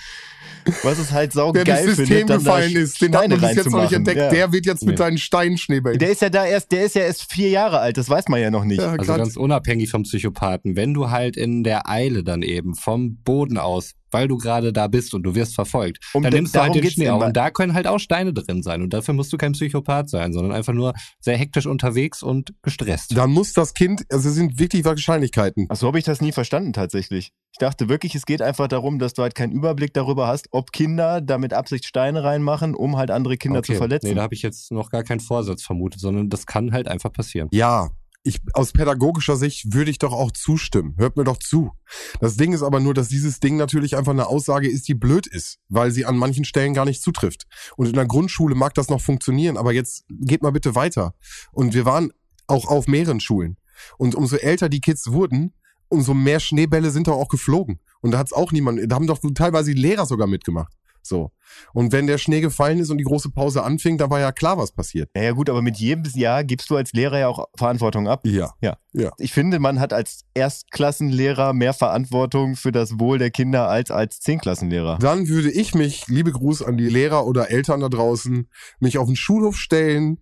[0.83, 3.57] was es halt Der saugeil das System findet, gefallen ist, den hat Steine man bis
[3.57, 4.19] jetzt noch nicht entdeckt.
[4.19, 4.29] Ja.
[4.31, 4.97] Der wird jetzt mit Nee.
[5.05, 5.99] seinen Steinschneebällen.
[5.99, 8.41] Der ist ja da erst, der ist ja erst vier Jahre alt, das weiß man
[8.41, 8.81] ja noch nicht.
[8.81, 13.17] ja, Also ganz unabhängig vom Psychopathen, wenn du halt in der Eile dann eben vom
[13.17, 16.55] Boden aus, weil du gerade da bist und du wirst verfolgt, Um dann da- nimmst
[16.55, 17.23] du halt darum den geht's Schnee auf.
[17.23, 18.81] Und da können halt auch Steine drin sein.
[18.81, 23.17] Und dafür musst du kein Psychopath sein, sondern einfach nur sehr hektisch unterwegs und gestresst.
[23.17, 25.67] dann muss das Kind, also es sind wirklich Wahrscheinlichkeiten.
[25.69, 27.33] Ach so habe ich das nie verstanden tatsächlich.
[27.53, 30.73] Ich dachte wirklich, es geht einfach darum, dass du halt keinen Überblick darüber hast, ob
[30.73, 34.09] Kinder da mit Absicht Steine reinmachen, um halt andere Kinder zu verletzen.
[34.09, 37.13] Nee, da habe ich jetzt noch gar keinen Vorsatz vermutet, sondern das kann halt einfach
[37.13, 37.49] passieren.
[37.53, 37.91] Ja,
[38.25, 40.95] ich, aus pädagogischer Sicht würde ich doch auch zustimmen.
[40.97, 41.73] Hört mir doch zu.
[42.21, 45.27] Das Ding ist aber nur, dass dieses Ding natürlich einfach eine Aussage ist, die blöd
[45.27, 47.45] ist, weil sie an manchen Stellen gar nicht zutrifft.
[47.77, 51.15] Und in der Grundschule mag das noch funktionieren, aber jetzt geht mal bitte weiter.
[51.53, 52.13] Und wir waren
[52.47, 53.59] auch auf mehreren Schulen.
[53.99, 55.53] Und umso älter die Kids wurden,
[55.89, 57.81] umso mehr Schneebälle sind doch auch geflogen.
[58.01, 60.73] Und da hat's auch niemand, da haben doch teilweise die Lehrer sogar mitgemacht.
[61.07, 61.31] So.
[61.75, 64.57] Und wenn der Schnee gefallen ist und die große Pause anfing, dann war ja klar,
[64.57, 65.11] was passiert.
[65.15, 68.27] Naja gut, aber mit jedem Jahr gibst du als Lehrer ja auch Verantwortung ab.
[68.61, 69.13] Ja.
[69.19, 74.21] Ich finde, man hat als Erstklassenlehrer mehr Verantwortung für das Wohl der Kinder als als
[74.21, 74.99] Zehnklassenlehrer.
[74.99, 79.07] Dann würde ich mich, liebe Gruß an die Lehrer oder Eltern da draußen, mich auf
[79.07, 80.21] den Schulhof stellen,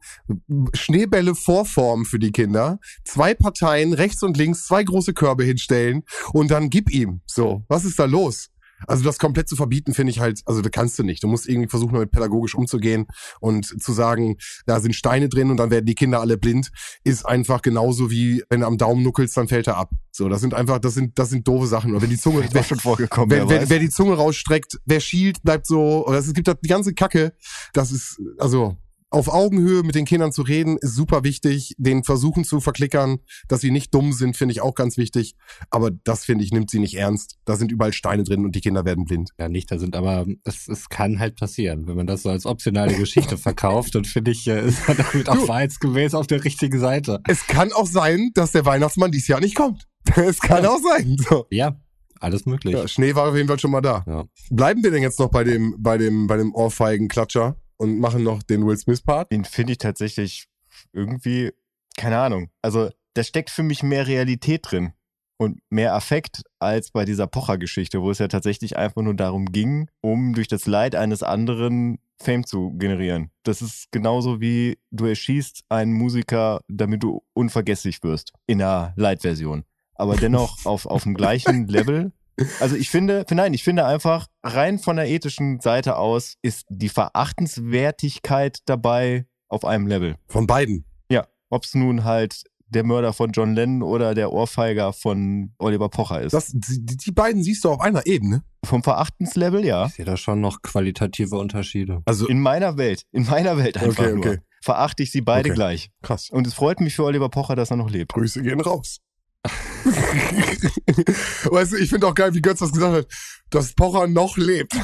[0.75, 6.51] Schneebälle vorformen für die Kinder, zwei Parteien rechts und links, zwei große Körbe hinstellen und
[6.51, 7.21] dann gib ihm.
[7.27, 8.49] So, was ist da los?
[8.87, 11.23] Also das komplett zu verbieten, finde ich halt, also da kannst du nicht.
[11.23, 13.07] Du musst irgendwie versuchen, damit pädagogisch umzugehen
[13.41, 16.71] und zu sagen, da sind Steine drin und dann werden die Kinder alle blind,
[17.05, 19.91] ist einfach genauso wie, wenn du am Daumen nuckelst, dann fällt er ab.
[20.11, 21.93] So, das sind einfach, das sind, das sind doofe Sachen.
[21.93, 25.01] Oder wenn die Zunge, auch schon vorgekommen, wer, wer wer, wer die Zunge rausstreckt, wer
[25.01, 27.33] schielt, bleibt so, oder es gibt da die ganze Kacke.
[27.73, 28.77] Das ist, also,
[29.13, 31.75] auf Augenhöhe mit den Kindern zu reden, ist super wichtig.
[31.79, 35.35] Den versuchen zu verklickern, dass sie nicht dumm sind, finde ich auch ganz wichtig.
[35.71, 37.37] Aber das, finde ich, nimmt sie nicht ernst.
[37.45, 39.31] Da sind überall Steine drin und die Kinder werden blind.
[39.39, 41.87] Ja, nicht da sind, aber es, es kann halt passieren.
[41.87, 45.29] Wenn man das so als optionale Geschichte verkauft, dann finde ich, äh, ist man damit
[45.29, 47.21] auch wahrheitsgemäß auf der richtigen Seite.
[47.29, 49.87] Es kann auch sein, dass der Weihnachtsmann dieses Jahr nicht kommt.
[50.17, 51.17] Es kann auch sein.
[51.29, 51.47] So.
[51.51, 51.77] Ja,
[52.19, 52.75] alles möglich.
[52.75, 54.05] Ja, Schnee war auf jeden Fall schon mal da.
[54.07, 54.25] Ja.
[54.51, 58.45] Bleiben wir denn jetzt noch bei dem, bei dem, bei dem Ohrfeigen-Klatscher und machen noch
[58.45, 59.33] den Will Smith-Part?
[59.33, 60.47] Den finde ich tatsächlich
[60.93, 61.51] irgendwie,
[61.97, 62.49] keine Ahnung.
[62.63, 64.93] Also, da steckt für mich mehr Realität drin
[65.37, 69.91] und mehr Affekt als bei dieser Pocher-Geschichte, wo es ja tatsächlich einfach nur darum ging,
[70.01, 73.33] um durch das Leid eines anderen Fame zu generieren.
[73.43, 78.33] Das ist genauso wie du erschießt einen Musiker, damit du unvergesslich wirst.
[78.47, 79.65] In einer Light-Version.
[79.97, 82.13] Aber dennoch auf, auf dem gleichen Level.
[82.61, 86.89] Also ich finde, nein, ich finde einfach, rein von der ethischen Seite aus ist die
[86.89, 90.17] Verachtenswertigkeit dabei auf einem Level.
[90.29, 90.85] Von beiden.
[91.11, 95.91] Ja, ob es nun halt der Mörder von John Lennon oder der Ohrfeiger von Oliver
[95.91, 96.33] Pocher ist.
[96.33, 98.43] Das, die, die beiden siehst du auf einer Ebene.
[98.65, 99.87] Vom Verachtenslevel, ja.
[99.87, 102.01] Ich sehe da schon noch qualitative Unterschiede.
[102.07, 104.25] Also, In meiner Welt, in meiner Welt einfach Okay, nur.
[104.27, 104.39] okay.
[104.63, 105.55] Verachte ich sie beide Okay.
[105.57, 105.91] gleich.
[106.03, 106.31] krass.
[106.31, 108.13] Und es freut mich für Oliver Pocher, dass er noch lebt.
[108.15, 109.01] Grüße gehen raus.
[111.45, 113.07] weißt du, ich finde auch geil, wie Götz das gesagt hat,
[113.55, 114.75] dass Pocher noch lebt.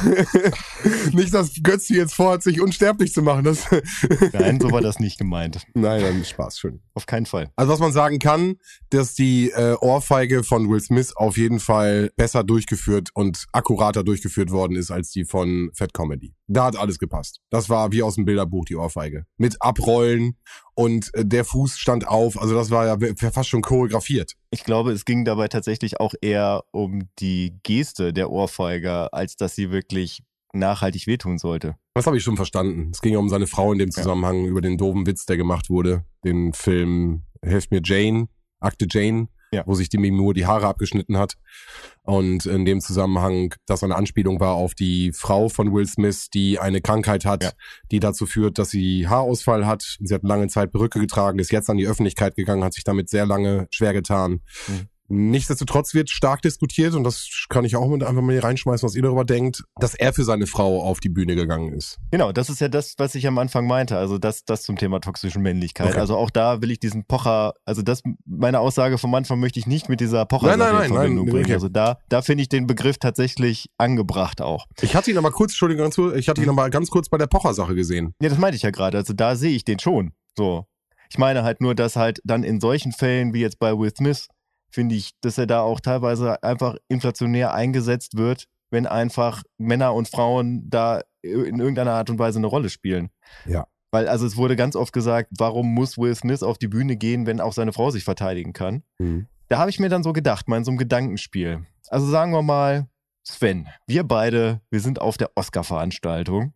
[1.12, 3.44] nicht, dass Götz hier jetzt vorhat, sich unsterblich zu machen.
[3.44, 3.66] Das
[4.32, 5.66] Nein, so war das nicht gemeint.
[5.74, 6.80] Nein, dann Spaß, schön.
[6.94, 7.50] Auf keinen Fall.
[7.56, 8.56] Also was man sagen kann,
[8.90, 14.50] dass die äh, Ohrfeige von Will Smith auf jeden Fall besser durchgeführt und akkurater durchgeführt
[14.50, 16.34] worden ist als die von Fat Comedy.
[16.46, 17.40] Da hat alles gepasst.
[17.50, 19.26] Das war wie aus dem Bilderbuch die Ohrfeige.
[19.36, 20.36] Mit Abrollen
[20.74, 22.40] und äh, der Fuß stand auf.
[22.40, 22.96] Also das war ja
[23.32, 24.34] fast schon choreografiert.
[24.50, 29.54] Ich glaube, es ging dabei tatsächlich auch eher um die Geste der Ohrfeiger, als dass
[29.54, 31.76] sie wirklich nachhaltig wehtun sollte.
[31.94, 32.90] Das habe ich schon verstanden.
[32.92, 35.68] Es ging ja um seine Frau in dem Zusammenhang, über den doofen Witz, der gemacht
[35.68, 36.04] wurde.
[36.24, 38.28] Den Film Helft mir Jane,
[38.60, 39.62] Akte Jane, Ja.
[39.66, 41.34] wo sich die Mimur die Haare abgeschnitten hat.
[42.02, 46.58] Und in dem Zusammenhang, das eine Anspielung war auf die Frau von Will Smith, die
[46.58, 47.50] eine Krankheit hat, Ja.
[47.90, 49.96] die dazu führt, dass sie Haarausfall hat.
[50.00, 53.08] Sie hat lange Zeit Perücke getragen, ist jetzt an die Öffentlichkeit gegangen, hat sich damit
[53.10, 54.40] sehr lange schwer getan.
[54.66, 54.88] Mhm.
[55.08, 58.94] Nichtsdestotrotz wird stark diskutiert und das kann ich auch mit einfach mal hier reinschmeißen, was
[58.94, 61.98] ihr darüber denkt, dass er für seine Frau auf die Bühne gegangen ist.
[62.10, 63.96] Genau, das ist ja das, was ich am Anfang meinte.
[63.96, 65.88] Also das, das zum Thema toxische Männlichkeit.
[65.88, 65.98] Okay.
[65.98, 69.66] Also auch da will ich diesen Pocher, also das, meine Aussage vom Anfang möchte ich
[69.66, 71.44] nicht mit dieser pocher Nein, nein, nein, in Verbindung nein, bringen.
[71.46, 71.54] okay.
[71.54, 74.66] Also da, da finde ich den Begriff tatsächlich angebracht auch.
[74.82, 76.58] Ich hatte ihn aber kurz, Entschuldigung, ganz kurz, ich hatte ihn Mhm.
[76.58, 78.14] aber ganz kurz bei der Pocher-Sache gesehen.
[78.20, 78.98] Ja, das meinte ich ja gerade.
[78.98, 80.12] Also da sehe ich den schon.
[80.36, 80.66] So.
[81.10, 84.28] Ich meine halt nur, dass halt dann in solchen Fällen wie jetzt bei Will Smith,
[84.70, 90.08] finde ich, dass er da auch teilweise einfach inflationär eingesetzt wird, wenn einfach Männer und
[90.08, 93.10] Frauen da in irgendeiner Art und Weise eine Rolle spielen.
[93.46, 93.66] Ja.
[93.90, 97.26] Weil, also es wurde ganz oft gesagt, warum muss Will Smith auf die Bühne gehen,
[97.26, 98.82] wenn auch seine Frau sich verteidigen kann?
[99.48, 101.66] Da habe ich mir dann so gedacht, mal in so einem Gedankenspiel.
[101.88, 102.86] Also sagen wir mal,
[103.24, 106.52] Sven, wir beide, wir sind auf der Oscar-Veranstaltung.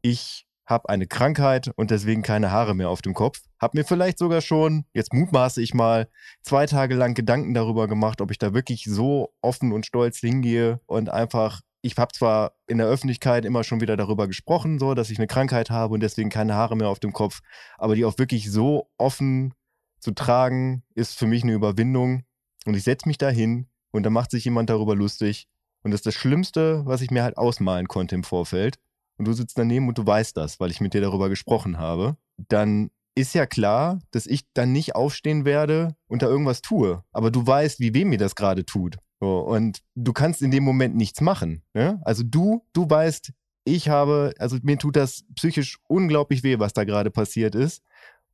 [0.00, 3.42] Ich habe eine Krankheit und deswegen keine Haare mehr auf dem Kopf.
[3.58, 6.08] Hab mir vielleicht sogar schon, jetzt mutmaße ich mal,
[6.42, 10.80] zwei Tage lang Gedanken darüber gemacht, ob ich da wirklich so offen und stolz hingehe
[10.86, 15.10] und einfach, ich habe zwar in der Öffentlichkeit immer schon wieder darüber gesprochen, so, dass
[15.10, 17.40] ich eine Krankheit habe und deswegen keine Haare mehr auf dem Kopf,
[17.76, 19.54] aber die auch wirklich so offen
[19.98, 22.24] zu tragen, ist für mich eine Überwindung.
[22.66, 25.48] Und ich setze mich da hin und da macht sich jemand darüber lustig.
[25.82, 28.78] Und das ist das Schlimmste, was ich mir halt ausmalen konnte im Vorfeld.
[29.20, 32.16] Und du sitzt daneben und du weißt das, weil ich mit dir darüber gesprochen habe.
[32.48, 37.04] Dann ist ja klar, dass ich dann nicht aufstehen werde und da irgendwas tue.
[37.12, 38.96] Aber du weißt, wie weh mir das gerade tut.
[39.20, 41.62] So, und du kannst in dem Moment nichts machen.
[41.74, 42.00] Ne?
[42.02, 43.32] Also du, du weißt,
[43.64, 47.82] ich habe, also mir tut das psychisch unglaublich weh, was da gerade passiert ist.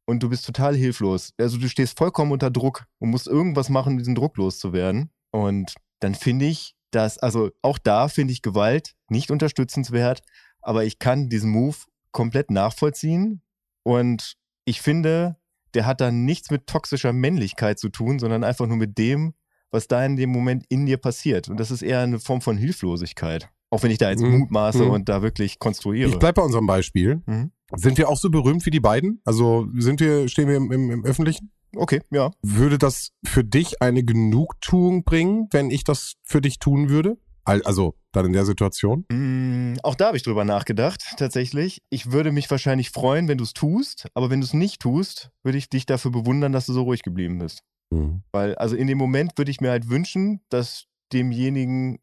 [0.05, 1.33] Und du bist total hilflos.
[1.37, 5.11] Also du stehst vollkommen unter Druck und musst irgendwas machen, um diesen Druck loszuwerden.
[5.33, 10.23] Und dann finde ich, dass, also auch da finde ich Gewalt nicht unterstützenswert,
[10.67, 11.77] aber ich kann diesen Move
[12.13, 13.43] komplett nachvollziehen.
[13.83, 15.37] Und ich finde,
[15.75, 19.35] der hat dann nichts mit toxischer Männlichkeit zu tun, sondern einfach nur mit dem,
[19.71, 21.49] was da in dem Moment in dir passiert.
[21.49, 23.49] Und das ist eher eine Form von Hilflosigkeit.
[23.71, 24.39] Auch wenn ich da jetzt Mhm.
[24.39, 24.91] mutmaße Mhm.
[24.91, 26.09] und da wirklich konstruiere.
[26.11, 27.23] Ich bleib bei unserem Beispiel.
[27.27, 27.51] Mhm.
[27.75, 29.21] Sind wir auch so berühmt wie die beiden?
[29.25, 31.51] Also sind wir, stehen wir im, im, im Öffentlichen?
[31.75, 32.31] Okay, ja.
[32.43, 37.19] Würde das für dich eine Genugtuung bringen, wenn ich das für dich tun würde?
[37.47, 39.05] Al- Also dann in der Situation?
[39.11, 41.81] Mm, auch da habe ich drüber nachgedacht, tatsächlich.
[41.91, 45.31] Ich würde mich wahrscheinlich freuen, wenn du es tust, aber wenn du es nicht tust,
[45.43, 47.61] würde ich dich dafür bewundern, dass du so ruhig geblieben bist.
[47.91, 48.23] Mhm.
[48.33, 51.99] Weil, also in dem Moment würde ich mir halt wünschen, dass demjenigen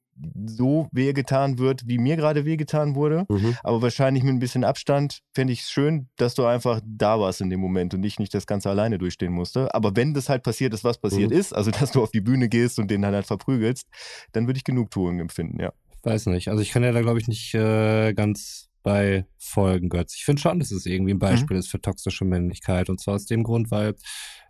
[0.45, 3.26] so wehgetan wird, wie mir gerade wehgetan wurde.
[3.30, 3.56] Mhm.
[3.63, 7.41] Aber wahrscheinlich mit ein bisschen Abstand fände ich es schön, dass du einfach da warst
[7.41, 9.73] in dem Moment und ich nicht das Ganze alleine durchstehen musste.
[9.73, 11.38] Aber wenn das halt passiert ist, was passiert Mhm.
[11.38, 13.88] ist, also dass du auf die Bühne gehst und den dann halt verprügelst,
[14.32, 15.73] dann würde ich Genugtuung empfinden, ja.
[16.04, 16.49] Weiß nicht.
[16.49, 20.15] Also ich kann ja da, glaube ich, nicht äh, ganz bei folgen, Götz.
[20.17, 22.89] Ich finde schon, dass es irgendwie ein Beispiel ist für toxische Männlichkeit.
[22.89, 23.95] Und zwar aus dem Grund, weil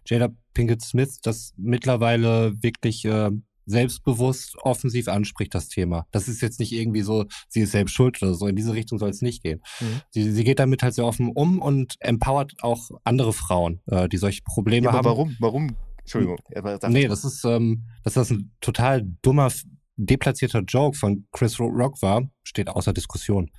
[0.08, 3.30] Jada Pinkett Smith das mittlerweile wirklich äh,
[3.66, 6.06] selbstbewusst offensiv anspricht, das Thema.
[6.12, 8.48] Das ist jetzt nicht irgendwie so, sie ist selbst schuld oder so.
[8.48, 9.62] In diese Richtung soll es nicht gehen.
[9.80, 10.02] Mhm.
[10.12, 14.18] Sie, sie geht damit halt sehr offen um und empowert auch andere Frauen, äh, die
[14.18, 15.06] solche Probleme ja aber haben.
[15.06, 15.36] warum?
[15.40, 15.76] Warum?
[16.00, 16.38] Entschuldigung.
[16.82, 19.50] sag Nee, das ist, ähm, dass das ein total dummer,
[19.96, 23.52] deplatzierter Joke von Chris Ro- Rock war, steht außer Diskussion.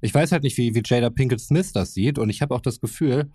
[0.00, 2.60] Ich weiß halt nicht, wie, wie Jada Pinkett Smith das sieht und ich habe auch
[2.60, 3.30] das Gefühl,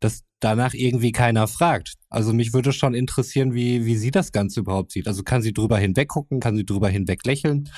[0.00, 1.94] dass danach irgendwie keiner fragt.
[2.08, 5.08] Also mich würde schon interessieren, wie, wie sie das Ganze überhaupt sieht.
[5.08, 7.68] Also kann sie drüber hinweggucken, kann sie drüber hinweg lächeln,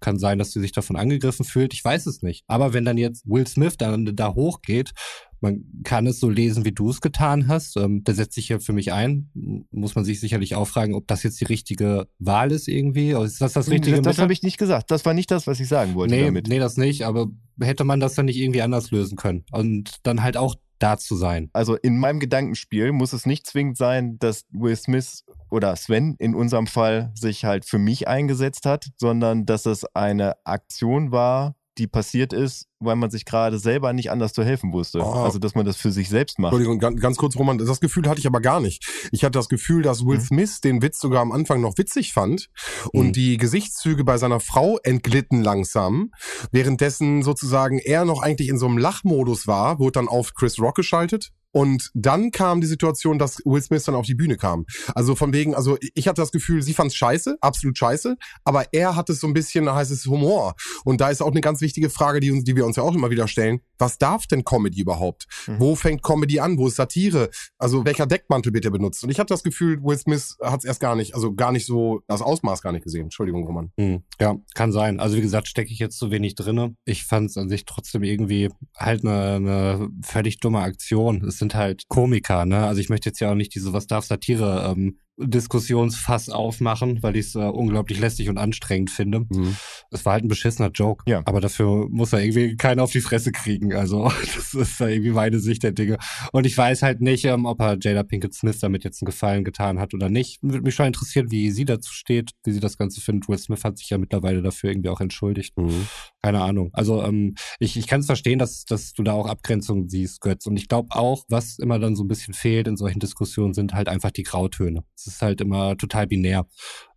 [0.00, 2.44] kann sein, dass sie sich davon angegriffen fühlt, ich weiß es nicht.
[2.46, 4.92] Aber wenn dann jetzt Will Smith dann da hochgeht,
[5.40, 8.60] man kann es so lesen, wie du es getan hast, ähm, der setzt sich hier
[8.60, 9.30] für mich ein,
[9.70, 13.40] muss man sich sicherlich auch fragen, ob das jetzt die richtige Wahl ist irgendwie, ist
[13.40, 14.90] das das richtige das, das habe ich nicht gesagt.
[14.90, 16.48] Das war nicht das, was ich sagen wollte nee, damit.
[16.48, 17.28] nee, das nicht, aber
[17.60, 21.16] hätte man das dann nicht irgendwie anders lösen können und dann halt auch da zu
[21.16, 21.50] sein.
[21.52, 26.34] Also in meinem Gedankenspiel muss es nicht zwingend sein, dass Will Smith oder Sven in
[26.34, 31.86] unserem Fall sich halt für mich eingesetzt hat, sondern dass es eine Aktion war, die
[31.86, 35.00] passiert ist, weil man sich gerade selber nicht anders zu helfen wusste.
[35.00, 35.12] Oh.
[35.12, 36.52] Also dass man das für sich selbst macht.
[36.52, 38.84] Entschuldigung, ganz, ganz kurz, Roman, das Gefühl hatte ich aber gar nicht.
[39.12, 40.22] Ich hatte das Gefühl, dass Will Mhm.
[40.22, 42.48] Smith den Witz sogar am Anfang noch witzig fand
[42.92, 43.12] und Mhm.
[43.12, 46.10] die Gesichtszüge bei seiner Frau entglitten langsam,
[46.52, 50.76] währenddessen sozusagen er noch eigentlich in so einem Lachmodus war, wurde dann auf Chris Rock
[50.76, 54.66] geschaltet Und dann kam die Situation, dass Will Smith dann auf die Bühne kam.
[54.94, 58.66] Also von wegen, also ich hatte das Gefühl, sie fand es scheiße, absolut scheiße, aber
[58.72, 60.54] er hat es so ein bisschen, da heißt es Humor.
[60.84, 62.94] Und da ist auch eine ganz wichtige Frage, die, uns, die wir uns ja auch
[62.94, 63.60] immer wieder stellen.
[63.78, 65.26] Was darf denn Comedy überhaupt?
[65.46, 65.60] Mhm.
[65.60, 66.58] Wo fängt Comedy an?
[66.58, 67.30] Wo ist Satire?
[67.58, 69.02] Also welcher Deckmantel wird er benutzt?
[69.04, 71.66] Und ich hatte das Gefühl, Will Smith hat es erst gar nicht, also gar nicht
[71.66, 73.04] so, das Ausmaß gar nicht gesehen.
[73.04, 73.72] Entschuldigung, Roman.
[73.76, 74.02] Mhm.
[74.20, 75.00] Ja, kann sein.
[75.00, 76.76] Also wie gesagt, stecke ich jetzt zu wenig drinne.
[76.84, 81.24] Ich fand es an sich trotzdem irgendwie halt eine, eine völlig dumme Aktion.
[81.24, 82.66] Es sind halt Komiker, ne?
[82.66, 87.16] Also ich möchte jetzt ja auch nicht diese Was darf Satire ähm, Diskussionsfass aufmachen, weil
[87.16, 89.20] ich es äh, unglaublich lästig und anstrengend finde.
[89.28, 89.56] Mhm.
[89.90, 91.04] Es war halt ein beschissener Joke.
[91.08, 91.22] Ja.
[91.24, 93.74] Aber dafür muss er irgendwie keiner auf die Fresse kriegen.
[93.74, 94.04] Also,
[94.36, 95.98] das ist irgendwie meine Sicht der Dinge.
[96.32, 99.44] Und ich weiß halt nicht, ähm, ob er Jada Pinkett Smith damit jetzt einen Gefallen
[99.44, 100.38] getan hat oder nicht.
[100.42, 103.28] Würde mich schon interessieren, wie sie dazu steht, wie sie das Ganze findet.
[103.28, 105.56] Will Smith hat sich ja mittlerweile dafür irgendwie auch entschuldigt.
[105.58, 105.88] Mhm.
[106.22, 106.70] Keine Ahnung.
[106.72, 110.46] Also, ähm, ich, ich kann es verstehen, dass, dass du da auch Abgrenzungen siehst, Götz.
[110.46, 113.74] Und ich glaube auch, was immer dann so ein bisschen fehlt in solchen Diskussionen, sind
[113.74, 116.46] halt einfach die Grautöne ist halt immer total binär.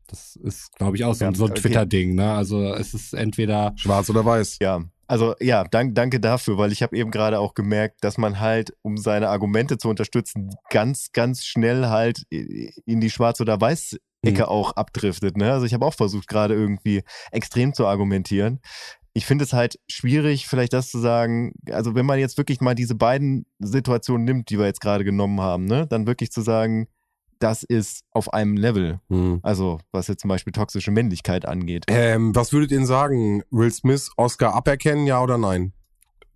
[0.07, 1.61] Das ist, glaube ich, auch so, ja, so ein okay.
[1.61, 2.15] Twitter-Ding.
[2.15, 2.33] Ne?
[2.33, 4.57] Also es ist entweder schwarz oder weiß.
[4.61, 8.39] Ja, also ja, dank, danke dafür, weil ich habe eben gerade auch gemerkt, dass man
[8.39, 14.43] halt, um seine Argumente zu unterstützen, ganz, ganz schnell halt in die Schwarz- oder Weiß-Ecke
[14.43, 14.47] mhm.
[14.47, 15.35] auch abdriftet.
[15.35, 15.51] Ne?
[15.51, 18.61] Also ich habe auch versucht, gerade irgendwie extrem zu argumentieren.
[19.11, 22.73] Ich finde es halt schwierig, vielleicht das zu sagen, also wenn man jetzt wirklich mal
[22.73, 26.87] diese beiden Situationen nimmt, die wir jetzt gerade genommen haben, ne, dann wirklich zu sagen,
[27.41, 28.99] das ist auf einem Level.
[29.09, 29.39] Hm.
[29.43, 31.85] Also, was jetzt zum Beispiel toxische Männlichkeit angeht.
[31.87, 33.43] Ähm, was würdet ihr sagen?
[33.49, 35.73] Will Smith Oscar aberkennen, ja oder nein?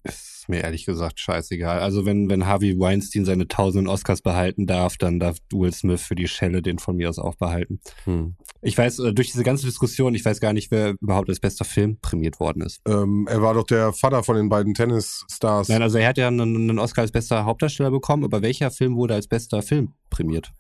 [0.03, 1.79] Ist mir ehrlich gesagt scheißegal.
[1.79, 6.15] Also, wenn, wenn Harvey Weinstein seine tausenden Oscars behalten darf, dann darf Will Smith für
[6.15, 7.79] die Schelle den von mir aus auch behalten.
[8.03, 8.35] Hm.
[8.61, 11.65] Ich weiß, äh, durch diese ganze Diskussion, ich weiß gar nicht, wer überhaupt als bester
[11.65, 12.81] Film prämiert worden ist.
[12.87, 15.69] Ähm, er war doch der Vater von den beiden Tennisstars.
[15.69, 18.95] Nein, also er hat ja einen, einen Oscar als bester Hauptdarsteller bekommen, aber welcher Film
[18.95, 20.51] wurde als bester Film prämiert?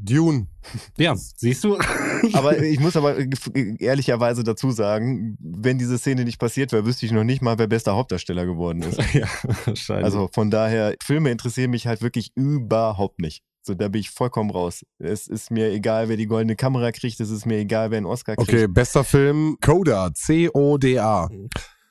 [0.00, 0.46] Dune.
[0.96, 1.78] Ja, siehst du.
[2.32, 3.16] aber ich muss aber
[3.78, 7.66] ehrlicherweise dazu sagen, wenn diese Szene nicht passiert wäre, wüsste ich noch nicht mal, wer
[7.66, 8.98] bester Hauptdarsteller geworden ist.
[9.14, 9.26] ja,
[9.64, 10.04] wahrscheinlich.
[10.04, 13.42] Also von daher, Filme interessieren mich halt wirklich überhaupt nicht.
[13.62, 14.84] So, da bin ich vollkommen raus.
[14.98, 18.06] Es ist mir egal, wer die goldene Kamera kriegt, es ist mir egal, wer einen
[18.06, 18.48] Oscar kriegt.
[18.48, 21.28] Okay, bester Film, Coda, C-O-D-A.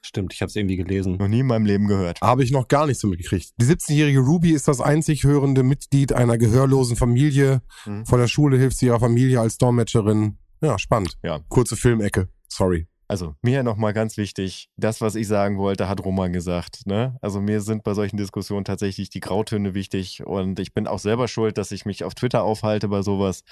[0.08, 1.17] Stimmt, ich habe es irgendwie gelesen.
[1.17, 2.22] Noch nie in meinem Leben gehört.
[2.22, 3.50] Habe ich noch gar nicht so mitgekriegt.
[3.58, 7.62] Die 17-jährige Ruby ist das einzig hörende Mitglied einer gehörlosen Familie.
[7.86, 8.06] Mhm.
[8.06, 10.38] Von der Schule hilft sie ihrer Familie als Dolmetscherin.
[10.62, 11.17] Ja, spannend.
[11.24, 11.41] Ja.
[11.50, 12.30] Kurze Filmecke.
[12.48, 12.88] Sorry.
[13.10, 16.86] Also mir nochmal ganz wichtig, das, was ich sagen wollte, hat Roman gesagt.
[16.86, 17.17] Ne?
[17.22, 21.28] Also mir sind bei solchen Diskussionen tatsächlich die Grautöne wichtig und ich bin auch selber
[21.28, 23.43] schuld, dass ich mich auf Twitter aufhalte bei sowas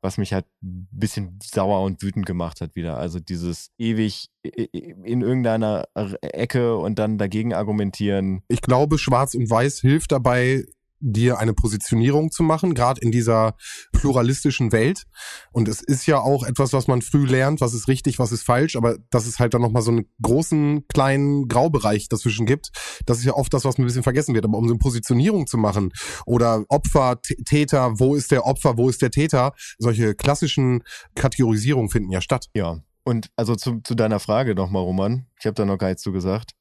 [0.00, 2.98] was mich halt ein bisschen sauer und wütend gemacht hat wieder.
[2.98, 5.88] Also dieses ewig in irgendeiner
[6.22, 8.42] Ecke und dann dagegen argumentieren.
[8.48, 10.64] Ich glaube, Schwarz und Weiß hilft dabei,
[11.00, 13.56] dir eine Positionierung zu machen, gerade in dieser
[13.92, 15.04] pluralistischen Welt.
[15.52, 18.42] Und es ist ja auch etwas, was man früh lernt, was ist richtig, was ist
[18.42, 22.70] falsch, aber dass es halt dann nochmal so einen großen, kleinen Graubereich dazwischen gibt,
[23.06, 24.44] das ist ja oft das, was ein bisschen vergessen wird.
[24.44, 25.92] Aber um so eine Positionierung zu machen
[26.26, 30.82] oder Opfer, Täter, wo ist der Opfer, wo ist der Täter, solche klassischen
[31.14, 32.46] Kategorisierungen finden ja statt.
[32.54, 32.78] Ja.
[33.04, 35.26] Und also zu, zu deiner Frage nochmal, Roman.
[35.40, 36.52] Ich habe da noch gar nichts zu gesagt.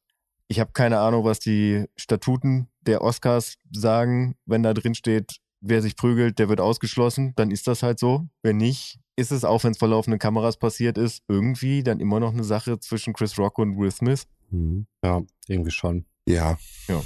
[0.48, 4.36] Ich habe keine Ahnung, was die Statuten der Oscars sagen.
[4.46, 8.28] Wenn da drin steht, wer sich prügelt, der wird ausgeschlossen, dann ist das halt so.
[8.44, 12.20] Wenn nicht, ist es, auch wenn es vor laufenden Kameras passiert ist, irgendwie dann immer
[12.20, 14.26] noch eine Sache zwischen Chris Rock und Will Smith.
[14.50, 14.88] Mhm.
[15.04, 16.06] Ja, irgendwie schon.
[16.28, 16.58] Ja.
[16.88, 17.02] Ja.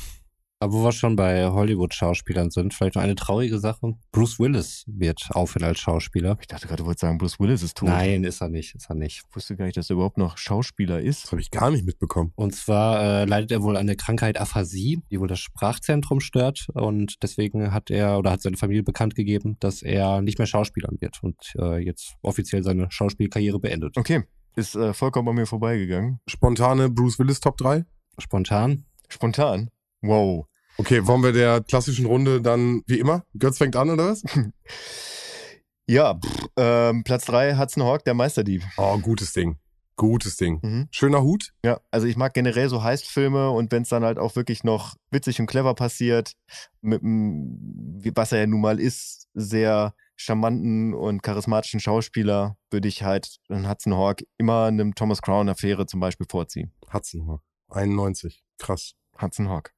[0.61, 3.95] Aber wo wir schon bei Hollywood-Schauspielern sind, vielleicht noch eine traurige Sache.
[4.11, 6.37] Bruce Willis wird aufhören als Schauspieler.
[6.39, 7.89] Ich dachte gerade, du wolltest sagen, Bruce Willis ist tot.
[7.89, 9.23] Nein, ist er nicht, ist er nicht.
[9.25, 11.23] Ich wusste gar nicht, dass er überhaupt noch Schauspieler ist.
[11.23, 12.31] Das habe ich gar nicht mitbekommen.
[12.35, 16.67] Und zwar äh, leidet er wohl an der Krankheit Aphasie, die wohl das Sprachzentrum stört.
[16.75, 20.97] Und deswegen hat er oder hat seine Familie bekannt gegeben, dass er nicht mehr Schauspielern
[20.99, 23.97] wird und äh, jetzt offiziell seine Schauspielkarriere beendet.
[23.97, 26.19] Okay, ist äh, vollkommen an mir vorbeigegangen.
[26.27, 27.83] Spontane Bruce Willis Top 3?
[28.19, 28.85] Spontan?
[29.09, 29.71] Spontan?
[30.03, 30.45] Wow.
[30.77, 33.23] Okay, wollen wir der klassischen Runde dann wie immer?
[33.37, 34.23] Götz fängt an, oder was?
[35.87, 38.63] ja, pff, ähm, Platz 3 Hudson Hawk, der Meisterdieb.
[38.77, 39.57] Oh, gutes Ding.
[39.97, 40.59] Gutes Ding.
[40.63, 40.87] Mhm.
[40.89, 41.51] Schöner Hut.
[41.63, 44.95] Ja, also ich mag generell so Heistfilme und wenn es dann halt auch wirklich noch
[45.11, 46.33] witzig und clever passiert,
[46.81, 53.03] mit einem, was er ja nun mal ist, sehr charmanten und charismatischen Schauspieler, würde ich
[53.03, 56.71] halt in Hudson Hawk immer einem Thomas Crown Affäre zum Beispiel vorziehen.
[56.91, 57.41] Hudson Hawk.
[57.69, 58.43] 91.
[58.57, 58.93] Krass.
[59.21, 59.71] Hudson Hawk.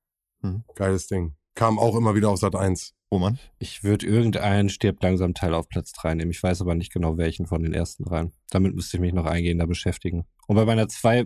[0.44, 0.64] Mhm.
[0.76, 1.34] Geiles Ding.
[1.56, 2.94] Kam auch immer wieder auf Sat 1.
[3.12, 3.38] Roman?
[3.60, 6.32] Ich würde irgendeinen stirbt langsam Teil auf Platz 3 nehmen.
[6.32, 8.32] Ich weiß aber nicht genau welchen von den ersten dreien.
[8.50, 10.26] Damit müsste ich mich noch eingehender beschäftigen.
[10.48, 11.26] Und bei meiner 2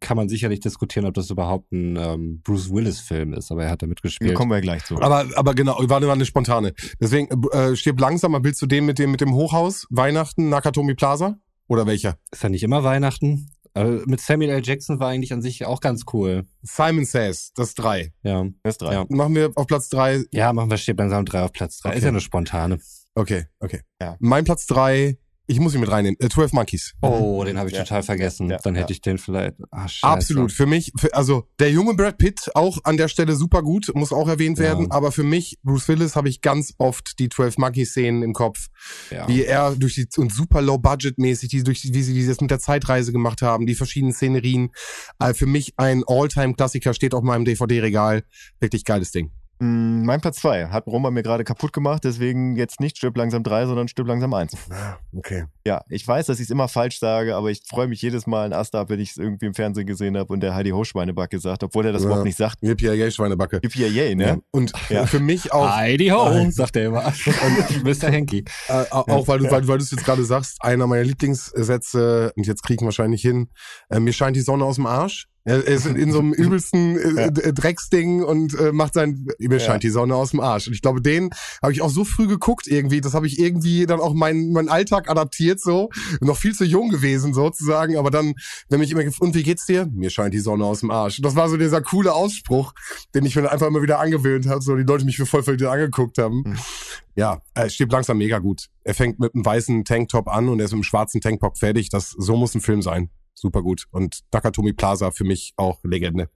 [0.00, 3.82] kann man sicherlich diskutieren, ob das überhaupt ein ähm, Bruce Willis-Film ist, aber er hat
[3.82, 4.34] da Da mitgespielt.
[4.34, 4.96] kommen wir gleich zu.
[5.02, 6.72] Aber, aber genau, war war eine spontane.
[6.98, 10.94] Deswegen, äh, stirb langsam, mal willst du den mit dem, mit dem Hochhaus, Weihnachten, Nakatomi
[10.94, 11.38] Plaza?
[11.68, 12.16] Oder welcher?
[12.30, 13.50] Ist ja nicht immer Weihnachten.
[13.78, 14.62] Aber mit Samuel L.
[14.64, 16.46] Jackson war eigentlich an sich auch ganz cool.
[16.62, 18.12] Simon Says, das drei.
[18.22, 18.44] Ja.
[18.62, 18.94] Das ist drei.
[18.94, 19.06] Ja.
[19.08, 20.24] Machen wir auf Platz drei.
[20.32, 21.90] Ja, machen wir Stirb langsam 3 auf Platz 3.
[21.90, 21.98] Okay.
[21.98, 22.80] Ist ja eine spontane.
[23.14, 23.82] Okay, okay.
[24.00, 24.16] Ja.
[24.18, 26.16] Mein Platz drei, ich muss ihn mit reinnehmen.
[26.20, 26.92] Äh, 12 Monkeys.
[27.02, 27.82] Oh, den habe ich Ja.
[27.82, 28.50] total vergessen.
[28.50, 28.58] Ja.
[28.62, 28.94] Dann hätte Ja.
[28.94, 29.54] ich den vielleicht.
[29.70, 30.06] Ah, scheiße.
[30.12, 30.52] Absolut.
[30.52, 34.12] Für mich, für, also der junge Brad Pitt auch an der Stelle super gut, muss
[34.12, 34.64] auch erwähnt Ja.
[34.64, 34.90] werden.
[34.90, 38.66] Aber für mich, Bruce Willis, habe ich ganz oft die 12 Monkeys-Szenen im Kopf.
[39.10, 39.26] Ja.
[39.26, 42.60] Wie er durch die, und super low-budget-mäßig, die, durch, die- wie sie dieses mit der
[42.60, 44.70] Zeitreise gemacht haben, die verschiedenen Szenerien.
[45.18, 48.22] Äh, für mich ein All-Time-Klassiker, steht auf meinem DVD-Regal.
[48.60, 49.30] Wirklich geiles Ding.
[49.60, 53.42] Mm, Mein Platz zwei hat Roma mir gerade kaputt gemacht, deswegen jetzt nicht Stirb langsam
[53.42, 54.52] drei, sondern Stirb langsam eins.
[55.16, 55.44] Okay.
[55.66, 58.46] Ja, ich weiß, dass ich es immer falsch sage, aber ich freue mich jedes Mal
[58.46, 61.38] ein Ast ab, wenn ich es irgendwie im Fernsehen gesehen habe und der Heidi Ho-Schweinebacke
[61.40, 62.06] sagt, obwohl er das Ja.
[62.08, 62.58] überhaupt nicht sagt.
[62.62, 63.60] Yippie Schweinebacke.
[63.62, 64.40] Yippie ne?
[64.52, 65.06] Und Ja.
[65.06, 67.04] für mich auch, Heidi ho, sagt er immer.
[67.06, 68.10] Und Mr.
[68.10, 68.44] Henky.
[68.68, 72.46] äh, auch weil du, weil, weil du es jetzt gerade sagst, einer meiner Lieblingssätze, und
[72.46, 73.48] jetzt krieg ich ihn wahrscheinlich hin,
[73.90, 75.26] äh, mir scheint die Sonne aus dem Arsch.
[75.48, 79.82] Er ist in, so einem übelsten äh, d- Drecksding und äh, macht sein, mir scheint
[79.82, 80.66] die Sonne aus dem Arsch.
[80.66, 81.30] Und ich glaube, den
[81.62, 84.68] habe ich auch so früh geguckt irgendwie, das habe ich irgendwie dann auch meinen mein
[84.68, 85.88] Alltag adaptiert so.
[86.20, 88.34] Noch viel zu jung gewesen sozusagen, aber dann,
[88.68, 89.88] wenn mich immer und wie geht's dir?
[89.92, 91.18] Mir scheint die Sonne aus dem Arsch.
[91.18, 92.74] Und das war so dieser coole Ausspruch,
[93.14, 95.42] den ich mir dann einfach immer wieder angewöhnt habe, so die Leute mich für voll
[95.42, 96.42] verliebt angeguckt haben.
[96.44, 96.58] Mhm.
[97.16, 98.66] Ja, er stirbt langsam mega gut.
[98.84, 101.88] Er fängt mit einem weißen Tanktop an und er ist mit einem schwarzen Tanktop fertig.
[101.90, 103.10] Das, so muss ein Film sein.
[103.38, 103.84] Super gut.
[103.90, 106.28] Und Nakatomi Plaza für mich auch Legende.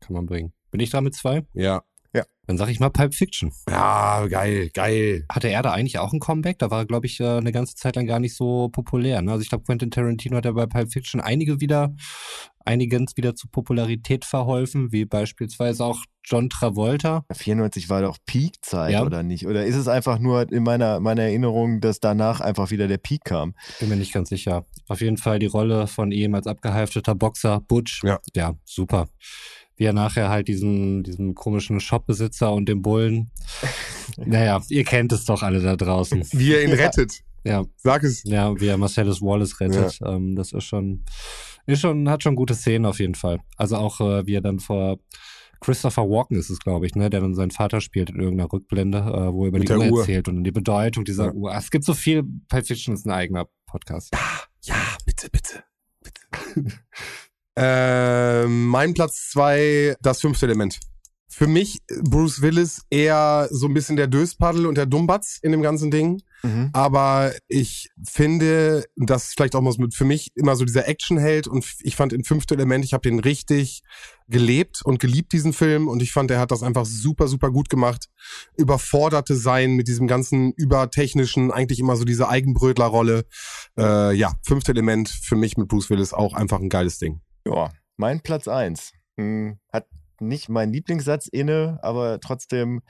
[0.00, 0.52] Kann man bringen.
[0.70, 1.46] Bin ich da mit zwei?
[1.54, 1.82] Ja.
[2.46, 3.52] Dann sag ich mal Pulp Fiction.
[3.68, 5.24] Ja, geil, geil.
[5.30, 6.58] Hatte er da eigentlich auch ein Comeback?
[6.58, 9.22] Da war, glaube ich, äh, eine ganze Zeit lang gar nicht so populär.
[9.22, 9.30] Ne?
[9.30, 11.94] Also ich glaube, Quentin Tarantino hat ja bei Pulp Fiction einige wieder,
[12.64, 17.24] einigen wieder zu Popularität verholfen, wie beispielsweise auch John Travolta.
[17.32, 19.04] 94 war doch Peak-Zeit, Ja.
[19.04, 19.46] oder nicht?
[19.46, 23.24] Oder ist es einfach nur in meiner, meiner Erinnerung, dass danach einfach wieder der Peak
[23.26, 23.54] kam?
[23.78, 24.66] Bin mir nicht ganz sicher.
[24.88, 28.02] Auf jeden Fall die Rolle von ihm als abgehalfterter Boxer, Butch.
[28.02, 28.18] Ja.
[28.34, 29.08] Ja, super.
[29.80, 33.30] Wie er nachher halt diesen, diesen komischen Shopbesitzer und den Bullen.
[34.18, 36.22] naja, ihr kennt es doch alle da draußen.
[36.32, 36.76] Wie er ihn Ja.
[36.76, 37.20] rettet.
[37.44, 38.22] Ja, Sag es.
[38.24, 39.98] ja, wie er Marcellus Wallace rettet.
[40.04, 41.02] Ähm, das ist schon,
[41.64, 43.40] ist schon, hat schon gute Szenen auf jeden Fall.
[43.56, 44.98] Also auch, äh, wie er dann vor
[45.62, 48.98] Christopher Walken ist es, glaube ich, ne, der dann seinen Vater spielt in irgendeiner Rückblende,
[48.98, 50.00] äh, wo er über Mit die Uhr Uhr.
[50.00, 51.32] erzählt und die Bedeutung dieser Ja.
[51.32, 51.54] Uhr.
[51.54, 54.10] Es gibt so viel, Pulp Fiction ist ein eigener Podcast.
[54.64, 54.74] Ja,
[55.06, 55.64] bitte, bitte.
[56.02, 56.20] bitte.
[57.62, 60.80] ähm, mein Platz zwei, das fünfte Element.
[61.28, 65.62] Für mich, Bruce Willis, eher so ein bisschen der Döspaddel und der Dummbatz in dem
[65.62, 66.22] ganzen Ding.
[66.42, 66.70] Mhm.
[66.72, 71.96] Aber ich finde, das vielleicht auch mal für mich immer so dieser Actionheld und ich
[71.96, 73.82] fand in Fünfte Element, ich habe den richtig
[74.26, 77.68] gelebt und geliebt, diesen Film und ich fand, er hat das einfach super, super gut
[77.68, 78.06] gemacht.
[78.56, 83.26] Überforderte sein mit diesem ganzen übertechnischen, eigentlich immer so diese Eigenbrötlerrolle.
[83.78, 87.20] Äh, ja, Fünfte Element für mich mit Bruce Willis auch einfach ein geiles Ding.
[87.46, 89.86] Ja, mein Platz eins Hm, Hat
[90.20, 92.82] nicht meinen Lieblingssatz inne, aber trotzdem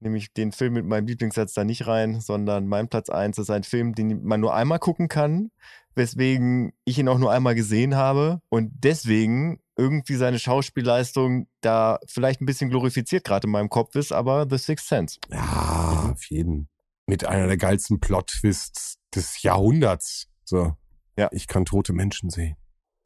[0.00, 3.50] nehme ich den Film mit meinem Lieblingssatz da nicht rein, sondern mein Platz eins ist
[3.50, 5.50] ein Film, den man nur einmal gucken kann,
[5.94, 12.40] weswegen ich ihn auch nur einmal gesehen habe und deswegen irgendwie seine Schauspielleistung da vielleicht
[12.40, 15.18] ein bisschen glorifiziert gerade in meinem Kopf ist, aber The Sixth Sense.
[15.30, 16.68] Ja, auf jeden.
[17.06, 20.28] Mit einer der geilsten Plot-Twists des Jahrhunderts.
[20.44, 20.74] So.
[21.16, 21.28] Ja.
[21.32, 22.56] Ich kann tote Menschen sehen.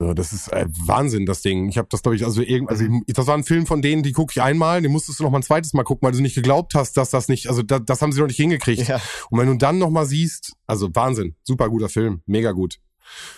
[0.02, 1.68] So, das ist äh, Wahnsinn, das Ding.
[1.68, 4.02] Ich habe das, glaube ich, also irgend, also ich, das war ein Film von denen,
[4.02, 6.22] die gucke ich einmal, den musstest du noch mal ein zweites Mal gucken, weil du
[6.22, 8.88] nicht geglaubt hast, dass das nicht, also da, das haben sie noch nicht hingekriegt.
[8.88, 8.98] Ja,
[9.28, 12.78] Und wenn du dann noch mal siehst, also Wahnsinn, super guter Film, mega gut.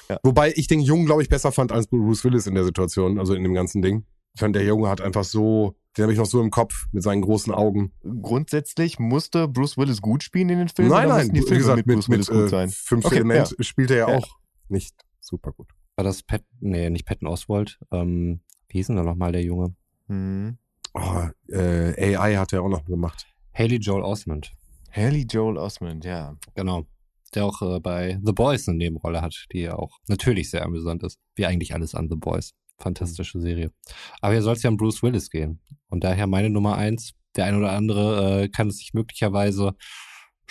[0.09, 0.19] Ja.
[0.23, 3.35] Wobei ich den Jungen, glaube ich, besser fand als Bruce Willis in der Situation, also
[3.35, 4.07] in dem ganzen Ding.
[4.35, 7.03] Ich fand, der Junge hat einfach so, den habe ich noch so im Kopf mit
[7.03, 7.93] seinen großen Augen.
[8.23, 10.93] grundsätzlich musste Bruce Willis gut spielen in den Filmen.
[10.93, 12.71] nein, nein, die wie Filme gesagt, mit mit, Bruce mit, Willis gut äh, sein?
[12.71, 14.19] Fünfte Okay, Element spielt er ja, Ja.
[14.19, 14.29] auch
[14.69, 15.69] nicht super gut.
[15.97, 19.75] War das Pat, nee, nicht Patton Oswald, ähm, wie hieß denn da nochmal der Junge?
[20.09, 20.57] Hm.
[20.95, 23.27] Oh, äh, AI hat er auch noch gemacht.
[23.55, 24.53] Haley Joel Osment,
[24.93, 26.37] Haley Joel Osment, ja.
[26.55, 26.87] genau.
[27.35, 31.03] Der auch äh, bei The Boys eine Nebenrolle hat, die ja auch natürlich sehr amüsant
[31.03, 31.19] ist.
[31.35, 32.53] Wie eigentlich alles an The Boys.
[32.79, 33.73] Fantastische Serie.
[34.21, 35.61] Aber hier soll es ja um Bruce Willis gehen.
[35.89, 37.13] Und daher meine Nummer eins.
[37.37, 39.75] Der ein oder andere äh, kann es sich möglicherweise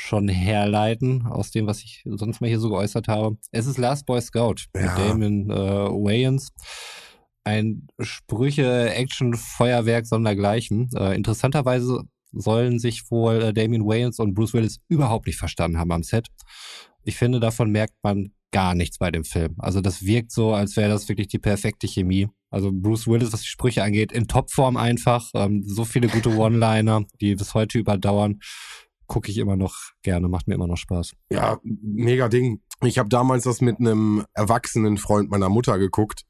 [0.01, 3.37] schon herleiten aus dem, was ich sonst mal hier so geäußert habe.
[3.51, 4.81] Es ist Last Boy Scout Ja.
[4.81, 6.49] mit Damon äh, Wayans.
[7.43, 10.89] Ein Sprüche-Action-Feuerwerk sondergleichen.
[10.95, 15.91] Äh, interessanterweise sollen sich wohl äh, Damien Wayans und Bruce Willis überhaupt nicht verstanden haben
[15.91, 16.27] am Set.
[17.03, 19.55] Ich finde, davon merkt man gar nichts bei dem Film.
[19.57, 22.27] Also das wirkt so, als wäre das wirklich die perfekte Chemie.
[22.49, 25.29] Also Bruce Willis, was die Sprüche angeht, in Topform einfach.
[25.33, 28.39] Ähm, so viele gute One-Liner, die bis heute überdauern.
[29.11, 31.11] Gucke ich immer noch gerne, macht mir immer noch Spaß.
[31.29, 32.61] Ja, mega Ding.
[32.83, 36.23] Ich habe damals das mit einem erwachsenen Freund meiner Mutter geguckt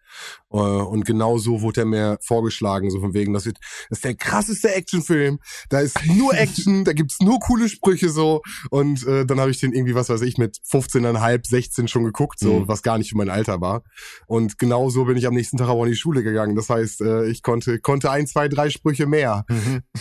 [0.51, 3.59] äh, und genau so wurde er mir vorgeschlagen, so von wegen, das, wird,
[3.89, 8.41] das ist der krasseste Actionfilm, da ist nur Action, da gibt's nur coole Sprüche so
[8.69, 12.39] und äh, dann habe ich den irgendwie, was weiß ich, mit 15,5, 16 schon geguckt,
[12.39, 12.67] so Mhm.
[12.67, 13.83] was gar nicht für mein Alter war
[14.27, 16.99] und genau so bin ich am nächsten Tag auch in die Schule gegangen, das heißt,
[16.99, 19.45] äh, ich konnte konnte ein, zwei, drei Sprüche mehr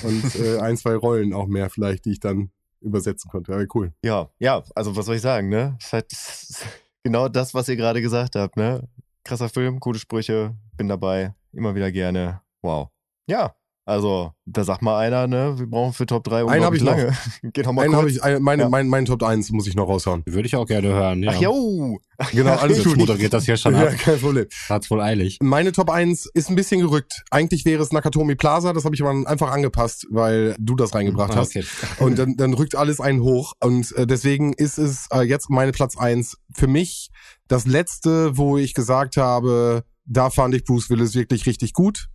[0.02, 2.50] und äh, ein, zwei Rollen auch mehr vielleicht, die ich dann
[2.80, 3.92] übersetzen konnte, ja, cool.
[4.04, 5.76] Ja, ja, also was soll ich sagen, ne?
[5.92, 6.06] Halt
[7.02, 8.88] genau das, was ihr gerade gesagt habt, ne?
[9.24, 12.40] Krasser Film, coole Sprüche, bin dabei, immer wieder gerne.
[12.62, 12.88] Wow.
[13.26, 13.54] Ja,
[13.90, 15.54] also, da sagt mal einer, ne?
[15.58, 17.12] Wir brauchen für Top 3 Einen hab ich lange.
[17.42, 18.68] Geht noch mal Einen habe ich, ein, meine, Ja.
[18.68, 20.22] mein, mein Top 1 muss ich noch raushauen.
[20.26, 21.22] Würde ich auch gerne hören.
[21.22, 21.32] Ja.
[21.34, 21.98] Ach jo!
[22.32, 22.96] Genau, alles Jetzt gut.
[22.98, 23.96] moderiert das hier schon Ja, ab.
[23.98, 24.46] kein Problem.
[24.68, 25.38] Hat's wohl eilig.
[25.42, 27.22] Meine Top 1 ist ein bisschen gerückt.
[27.30, 31.32] Eigentlich wäre es Nakatomi Plaza, das habe ich aber einfach angepasst, weil du das reingebracht
[31.32, 31.56] Ah, hast.
[31.56, 31.64] okay.
[31.98, 33.54] Und dann, dann rückt alles einen hoch.
[33.62, 36.36] Und äh, deswegen ist es äh, jetzt meine Platz 1.
[36.54, 37.08] Für mich
[37.48, 42.08] das letzte, wo ich gesagt habe, da fand ich Bruce Willis wirklich richtig gut.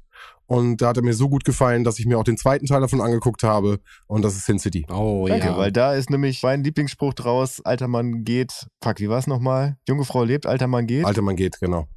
[0.48, 2.82] Und da hat er mir so gut gefallen, dass ich mir auch den zweiten Teil
[2.82, 3.80] davon angeguckt habe.
[4.08, 4.86] Und das ist Sin City.
[4.92, 5.58] Oh Danke, ja.
[5.58, 9.78] weil da ist nämlich mein Lieblingsspruch draus, alter Mann geht, fuck, wie war's nochmal?
[9.88, 11.06] Junge Frau lebt, alter Mann geht.
[11.06, 11.88] Alter Mann geht, genau.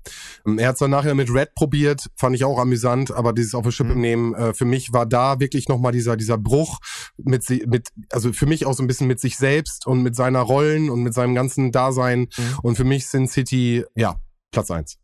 [0.46, 3.54] Ähm, Er hat es dann nachher mit Red probiert, fand ich auch amüsant, aber dieses
[3.54, 4.00] auf der Schippe Mhm.
[4.00, 6.78] nehmen, äh, für mich war da wirklich nochmal dieser, dieser Bruch
[7.18, 10.40] mit, mit, also für mich auch so ein bisschen mit sich selbst und mit seiner
[10.40, 12.28] Rollen und mit seinem ganzen Dasein.
[12.36, 12.58] Mhm.
[12.62, 14.16] Und für mich sind City, ja,
[14.52, 14.98] Platz eins.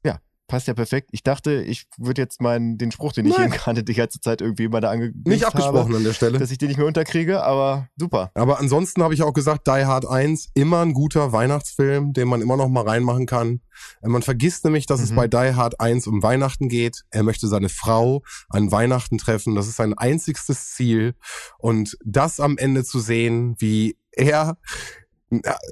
[0.47, 1.09] Passt ja perfekt.
[1.13, 3.47] Ich dachte, ich würde jetzt meinen, den Spruch, den ich Nein.
[3.47, 6.39] eben gerade die ganze Zeit irgendwie immer da angekündigt Nicht abgesprochen habe, an der Stelle.
[6.39, 8.31] dass ich den nicht mehr unterkriege, aber super.
[8.35, 12.43] Aber ansonsten habe ich auch gesagt, Die Hard 1, immer ein guter Weihnachtsfilm, den man
[12.43, 13.61] immer noch mal reinmachen kann.
[14.03, 15.17] Äh, Man vergisst nämlich, dass es Mhm.
[15.17, 17.05] bei Die Hard 1 um Weihnachten geht.
[17.11, 19.55] Er möchte seine Frau an Weihnachten treffen.
[19.55, 21.15] Das ist sein einzigstes Ziel.
[21.59, 24.59] Und das am Ende zu sehen, wie er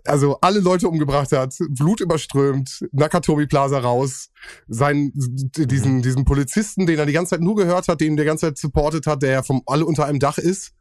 [0.05, 4.30] also alle Leute umgebracht hat, Blut überströmt, Nakatomi Plaza raus,
[4.66, 8.28] seinen, diesen, diesen Polizisten, den er die ganze Zeit nur gehört hat, den der die
[8.28, 10.72] ganze Zeit supportet hat, der ja vom alle unter einem Dach ist.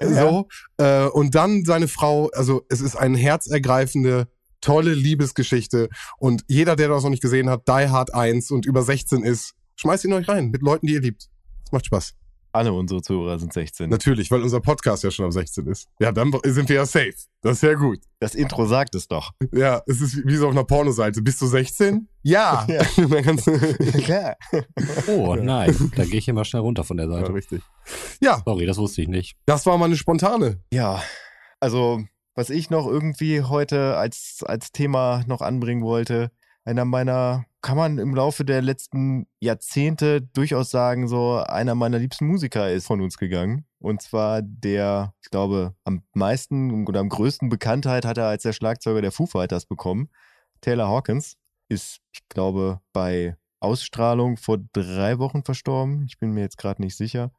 [0.00, 0.30] Ja.
[0.30, 0.48] So.
[0.78, 4.28] Äh, und dann seine Frau, also es ist eine herzergreifende,
[4.60, 5.88] tolle Liebesgeschichte.
[6.18, 9.54] Und jeder, der das noch nicht gesehen hat, Die Hard 1 und über 16 ist,
[9.76, 11.28] schmeißt ihn euch rein mit Leuten, die ihr liebt.
[11.64, 12.14] Es macht Spaß.
[12.58, 13.88] Alle unsere Zuhörer sind 16.
[13.88, 15.86] Natürlich, weil unser Podcast ja schon ab 16 ist.
[16.00, 17.14] Ja, dann sind wir ja safe.
[17.40, 18.00] Das ist ja gut.
[18.18, 19.30] Das Intro sagt es doch.
[19.52, 21.22] Ja, es ist wie so auf einer Pornoseite.
[21.22, 22.08] Bist du 16?
[22.22, 22.66] Ja.
[22.68, 22.82] Ja.
[24.02, 24.36] Klar.
[25.06, 27.32] Oh nein, da gehe ich immer schnell runter von der ja, Seite.
[27.32, 27.62] richtig.
[28.20, 29.36] Ja, Sorry, das wusste ich nicht.
[29.46, 30.60] das war mal eine spontane.
[30.72, 31.00] Ja,
[31.60, 32.02] also
[32.34, 36.32] was ich noch irgendwie heute als, als Thema noch anbringen wollte,
[36.64, 42.26] einer meiner, kann man im Laufe der letzten Jahrzehnte durchaus sagen, so einer meiner liebsten
[42.26, 43.66] Musiker ist von uns gegangen.
[43.78, 48.54] Und zwar der, ich glaube, am meisten oder am größten Bekanntheit hat er als der
[48.54, 50.08] Schlagzeuger der Foo Fighters bekommen.
[50.62, 51.36] Taylor Hawkins
[51.68, 56.06] ist, ich glaube, bei Ausstrahlung vor drei Wochen verstorben.
[56.08, 57.32] Ich bin mir jetzt gerade nicht sicher.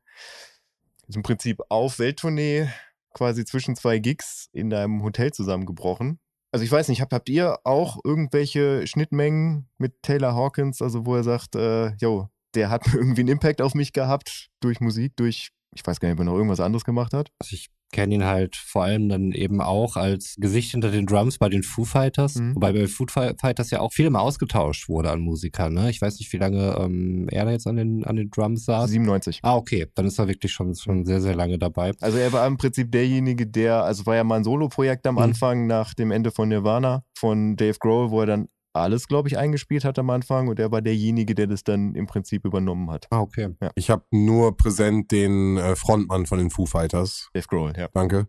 [1.08, 2.70] Ist im Prinzip auf Welttournee
[3.16, 6.20] quasi zwischen zwei Gigs in einem Hotel zusammengebrochen.
[6.52, 11.16] Also ich weiß nicht, habt, habt ihr auch irgendwelche Schnittmengen mit Taylor Hawkins, also wo
[11.16, 15.52] er sagt, äh, yo, der hat irgendwie einen Impact auf mich gehabt durch Musik, durch,
[15.76, 17.30] ich weiß gar nicht, ob er noch irgendwas anderes gemacht hat.
[17.40, 21.38] Also ich kenne ihn halt vor allem dann eben auch als Gesicht hinter den Drums
[21.38, 22.56] bei den Foo Fighters, Mhm.
[22.56, 25.74] wobei bei Foo Fi- Fighters ja auch viel mal ausgetauscht wurde an Musikern.
[25.74, 25.90] Ne?
[25.90, 28.90] Ich weiß nicht, wie lange ähm, er da jetzt an den, an den Drums saß.
[28.92, 29.40] 97.
[29.44, 31.94] Ah, okay, dann ist er wirklich schon, schon sehr, sehr lange dabei.
[32.00, 35.22] Also er war im Prinzip derjenige, der, also war ja mal ein Solo-Projekt am Mhm.
[35.22, 39.38] Anfang nach dem Ende von Nirvana von Dave Grohl, wo er dann alles, glaube ich,
[39.38, 43.08] eingespielt hat am Anfang und er war derjenige, der das dann im Prinzip übernommen hat.
[43.10, 43.56] Ah, okay.
[43.76, 47.30] Ich habe nur präsent den äh, Frontmann von den Foo Fighters.
[47.34, 47.88] Dave Grohl, ja.
[47.94, 48.28] Danke.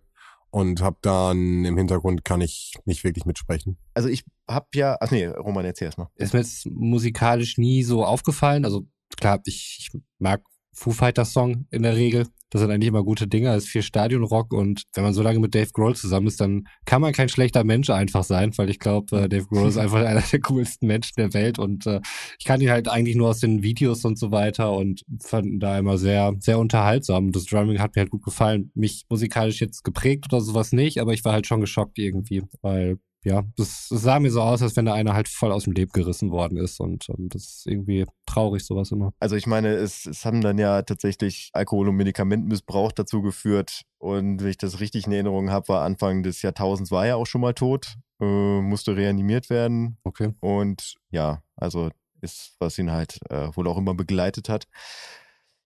[0.50, 3.76] Und hab dann im Hintergrund kann ich nicht wirklich mitsprechen.
[3.94, 6.10] Also ich habe ja, ach nee, Roman, erzähl erst mal.
[6.16, 8.64] Ist mir jetzt musikalisch nie so aufgefallen.
[8.64, 8.86] Also
[9.16, 10.42] klar, ich, ich mag
[10.72, 12.26] Foo Fighters Song in der Regel.
[12.50, 13.48] Das sind eigentlich immer gute Dinge.
[13.48, 16.66] Das ist viel Stadionrock und wenn man so lange mit Dave Grohl zusammen ist, dann
[16.84, 19.98] kann man kein schlechter Mensch einfach sein, weil ich glaube, äh, Dave Grohl ist einfach
[20.04, 22.00] einer der coolsten Menschen der Welt und äh,
[22.38, 25.60] ich kann ihn halt eigentlich nur aus den Videos und so weiter und fand ihn
[25.60, 27.30] da immer sehr, sehr unterhaltsam.
[27.30, 28.72] Das Drumming hat mir halt gut gefallen.
[28.74, 32.98] Mich musikalisch jetzt geprägt oder sowas nicht, aber ich war halt schon geschockt irgendwie, weil
[33.22, 35.74] ja, das, das sah mir so aus, als wenn da einer halt voll aus dem
[35.74, 39.12] Leben gerissen worden ist und ähm, das ist irgendwie traurig, sowas immer.
[39.20, 44.40] Also ich meine, es, es haben dann ja tatsächlich Alkohol- und Medikamentenmissbrauch dazu geführt und
[44.42, 47.42] wenn ich das richtig in Erinnerung habe, war Anfang des Jahrtausends war er auch schon
[47.42, 50.32] mal tot, äh, musste reanimiert werden Okay.
[50.40, 51.90] und ja, also
[52.22, 54.64] ist, was ihn halt äh, wohl auch immer begleitet hat.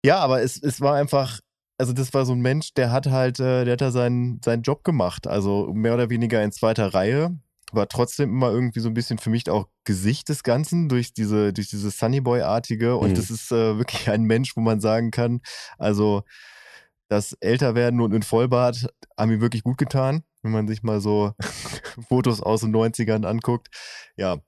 [0.05, 1.41] Ja, aber es, es war einfach,
[1.79, 4.63] also das war so ein Mensch, der hat halt, äh, der hat da seinen, seinen
[4.63, 7.37] Job gemacht, also mehr oder weniger in zweiter Reihe,
[7.73, 11.53] war trotzdem immer irgendwie so ein bisschen für mich auch Gesicht des Ganzen durch diese,
[11.53, 13.15] durch diese Sunnyboy-artige und Mhm.
[13.15, 15.41] das ist äh, wirklich ein Mensch, wo man sagen kann,
[15.79, 16.23] also
[17.09, 18.89] das Älterwerden und in Vollbart
[19.19, 21.33] haben ihm wirklich gut getan, wenn man sich mal so
[22.09, 23.69] Fotos aus den 90ern anguckt.
[24.17, 24.39] Ja.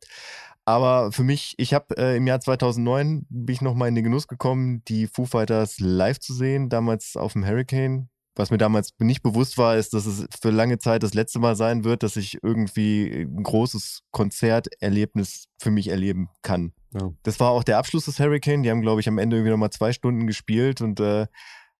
[0.64, 4.26] Aber für mich, ich habe äh, im Jahr 2009 bin ich nochmal in den Genuss
[4.26, 8.08] gekommen, die Foo Fighters live zu sehen, damals auf dem Hurricane.
[8.38, 11.56] Was mir damals nicht bewusst war, ist, dass es für lange Zeit das letzte Mal
[11.56, 16.72] sein wird, dass ich irgendwie ein großes Konzerterlebnis für mich erleben kann.
[16.92, 17.10] Ja.
[17.22, 18.62] Das war auch der Abschluss des Hurricane.
[18.62, 21.26] Die haben, glaube ich, am Ende irgendwie nochmal zwei Stunden gespielt und äh,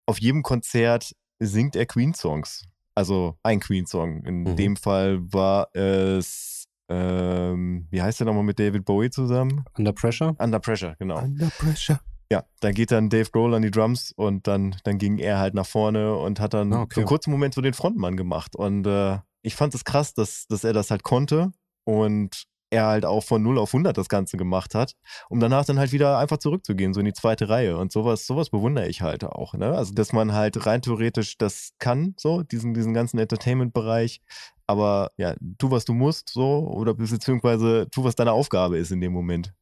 [0.07, 2.65] auf jedem Konzert singt er Queen-Songs.
[2.95, 4.25] Also ein Queen-Song.
[4.25, 4.57] In Mhm.
[4.57, 9.65] dem Fall war es, ähm, wie heißt der nochmal mit David Bowie zusammen?
[9.77, 10.35] Under Pressure?
[10.39, 11.19] Under Pressure, genau.
[11.19, 12.01] Under pressure.
[12.31, 15.55] Ja, da geht dann Dave Grohl an die Drums und dann, dann ging er halt
[15.55, 16.95] nach vorne und hat dann Ah, okay.
[16.95, 18.57] für einen kurzen Moment so den Frontmann gemacht.
[18.57, 21.53] Und äh, ich fand es krass, dass, dass er das halt konnte
[21.85, 24.95] und er halt auch von 0 auf 100 das Ganze gemacht hat,
[25.29, 27.79] um danach dann halt wieder einfach zurückzugehen, so in die zweite Reihe.
[27.79, 29.55] Und sowas, sowas bewundere ich halt auch.
[29.55, 29.67] Ne?
[29.67, 34.21] Also, dass man halt rein theoretisch das kann, so, diesen, diesen ganzen Entertainment-Bereich.
[34.67, 39.01] Aber ja, tu, was du musst, so, oder beziehungsweise tu, was deine Aufgabe ist in
[39.01, 39.55] dem Moment.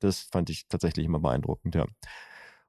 [0.00, 1.86] Das fand ich tatsächlich immer beeindruckend, ja.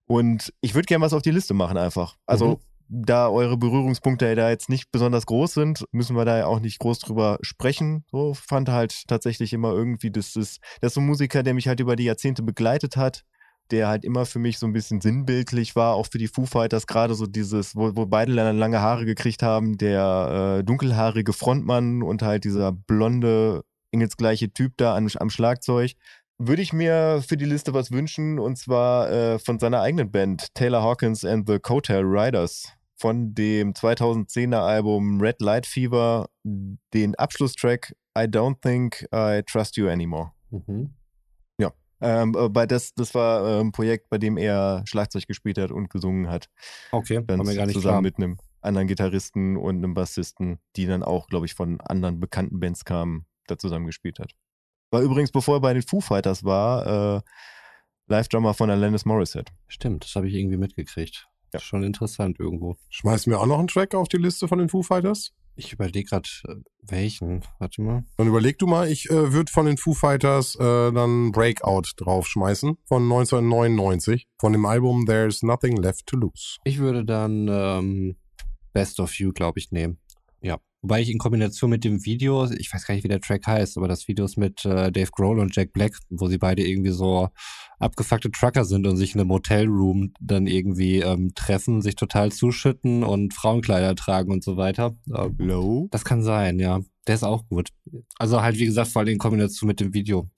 [0.06, 2.16] Und ich würde gerne was auf die Liste machen einfach.
[2.26, 6.60] Also, da eure Berührungspunkte da jetzt nicht besonders groß sind, müssen wir da ja auch
[6.60, 8.04] nicht groß drüber sprechen.
[8.10, 11.68] So fand halt tatsächlich immer irgendwie, das ist, das ist so ein Musiker, der mich
[11.68, 13.24] halt über die Jahrzehnte begleitet hat,
[13.70, 16.88] der halt immer für mich so ein bisschen sinnbildlich war, auch für die Foo Fighters,
[16.88, 22.02] gerade so dieses, wo, wo beide dann lange Haare gekriegt haben, der äh, dunkelhaarige Frontmann
[22.02, 25.94] und halt dieser blonde, engelsgleiche Typ da am, am Schlagzeug
[26.40, 30.54] würde ich mir für die Liste was wünschen und zwar äh, von seiner eigenen Band
[30.56, 37.94] Taylor Hawkins and the Coattail Riders von dem 2010er Album Red Light Fever den Abschlusstrack
[38.18, 40.32] I Don't Think I Trust You Anymore.
[40.50, 40.96] Mhm.
[42.02, 45.72] Ähm, äh, bei das, das war äh, ein Projekt, bei dem er Schlagzeug gespielt hat
[45.72, 46.50] und gesungen hat.
[46.92, 48.02] Okay, Dann war mir gar nicht zusammen klar.
[48.02, 52.60] mit einem anderen Gitarristen und einem Bassisten, die dann auch, glaube ich, von anderen bekannten
[52.60, 54.34] Bands kamen, da zusammen gespielt hat.
[54.92, 57.22] War übrigens, bevor er bei den Foo Fighters war, äh,
[58.08, 59.52] Live-Drummer von Alanis Morissette.
[59.68, 61.28] Stimmt, das habe ich irgendwie mitgekriegt.
[61.54, 61.60] Ja.
[61.60, 62.76] Schon interessant irgendwo.
[62.90, 65.32] Schmeißen wir auch noch einen Track auf die Liste von den Foo Fighters?
[65.56, 66.30] Ich überlege gerade,
[66.82, 67.44] welchen.
[67.60, 68.04] Warte mal.
[68.18, 72.78] Dann überleg du mal, ich äh, würde von den Foo Fighters äh, dann Breakout draufschmeißen
[72.86, 76.58] von 1999 von dem Album There's Nothing Left to Lose.
[76.64, 78.16] Ich würde dann ähm,
[78.74, 80.00] Best of You, glaube ich, nehmen.
[80.82, 83.78] Wobei ich in Kombination mit dem Video, ich weiß gar nicht, wie der Track heißt,
[83.78, 86.92] aber das Video ist mit äh, Dave Grohl und Jack Black, wo sie beide irgendwie
[86.92, 87.28] so
[87.80, 93.04] abgefuckte Trucker sind und sich in einem Motelroom dann irgendwie ähm, treffen, sich total zuschütten
[93.04, 94.96] und Frauenkleider tragen und so weiter.
[95.14, 95.88] Ähm, Low?
[95.92, 96.80] das kann sein, ja.
[97.08, 97.70] Der ist auch gut.
[98.18, 100.30] Also halt, wie gesagt, vor allem in Kombination mit dem Video.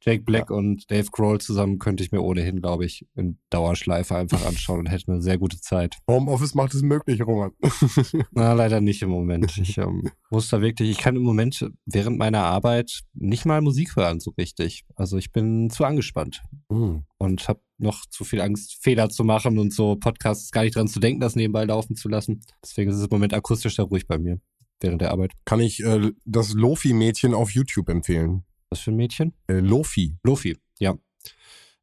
[0.00, 4.44] Jake Black und Dave Grohl zusammen könnte ich mir ohnehin, glaube ich, in Dauerschleife einfach
[4.46, 5.96] anschauen und hätte eine sehr gute Zeit.
[6.06, 7.52] Homeoffice macht es möglich, Roman.
[8.32, 9.56] Na, leider nicht im Moment.
[9.56, 13.96] Ich ähm, muss da wirklich, ich kann im Moment während meiner Arbeit nicht mal Musik
[13.96, 14.84] hören, so richtig.
[14.94, 17.04] Also ich bin zu angespannt Hm.
[17.18, 20.86] und habe noch zu viel Angst, Fehler zu machen und so Podcasts gar nicht dran
[20.86, 22.42] zu denken, das nebenbei laufen zu lassen.
[22.62, 24.38] Deswegen ist es im Moment akustisch sehr ruhig bei mir
[24.80, 25.32] während der Arbeit.
[25.44, 28.44] Kann ich äh, das Lofi-Mädchen auf YouTube empfehlen?
[28.70, 29.34] Was für ein Mädchen?
[29.46, 30.16] Äh, Lofi.
[30.22, 30.94] Lofi, ja.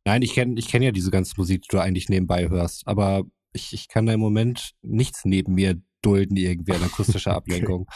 [0.06, 3.24] Nein, ich kenne ich kenn ja diese ganze Musik, die du eigentlich nebenbei hörst, aber
[3.54, 7.88] ich, ich kann da im Moment nichts neben mir dulden, irgendwie an akustischer Ablenkung.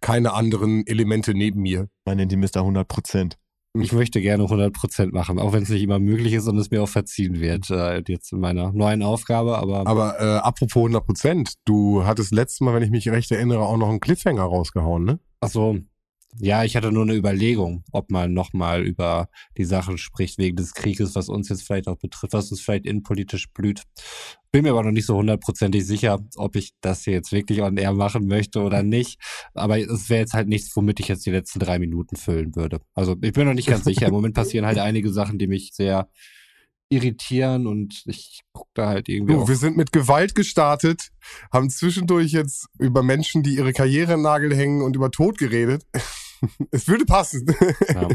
[0.00, 1.88] Keine anderen Elemente neben mir.
[2.04, 2.56] Man nennt die Mr.
[2.56, 3.38] 100 Prozent.
[3.76, 6.80] Ich möchte gerne 100% machen, auch wenn es nicht immer möglich ist und es mir
[6.80, 11.54] auch verziehen wird, äh, jetzt in meiner neuen Aufgabe, aber, Aber äh, apropos 100 Prozent,
[11.64, 15.18] du hattest letztes Mal, wenn ich mich recht erinnere, auch noch einen Cliffhanger rausgehauen, ne?
[15.40, 15.78] ach so,
[16.38, 20.74] ja, ich hatte nur eine Überlegung, ob man nochmal über die Sachen spricht wegen des
[20.74, 23.82] Krieges, was uns jetzt vielleicht auch betrifft, was uns vielleicht innenpolitisch blüht.
[24.50, 27.76] Bin mir aber noch nicht so hundertprozentig sicher, ob ich das hier jetzt wirklich on
[27.76, 29.20] air machen möchte oder nicht.
[29.52, 32.80] Aber es wäre jetzt halt nichts, womit ich jetzt die letzten drei Minuten füllen würde.
[32.94, 34.06] Also ich bin noch nicht ganz sicher.
[34.06, 36.08] Im Moment passieren halt einige Sachen, die mich sehr
[36.88, 41.10] irritieren und ich gucke da halt irgendwie Du, wir sind mit Gewalt gestartet,
[41.52, 45.84] haben zwischendurch jetzt über Menschen, die ihre Karriere im Nagel hängen und über Tod geredet.
[46.70, 47.46] es würde passen.
[47.94, 48.08] Ja.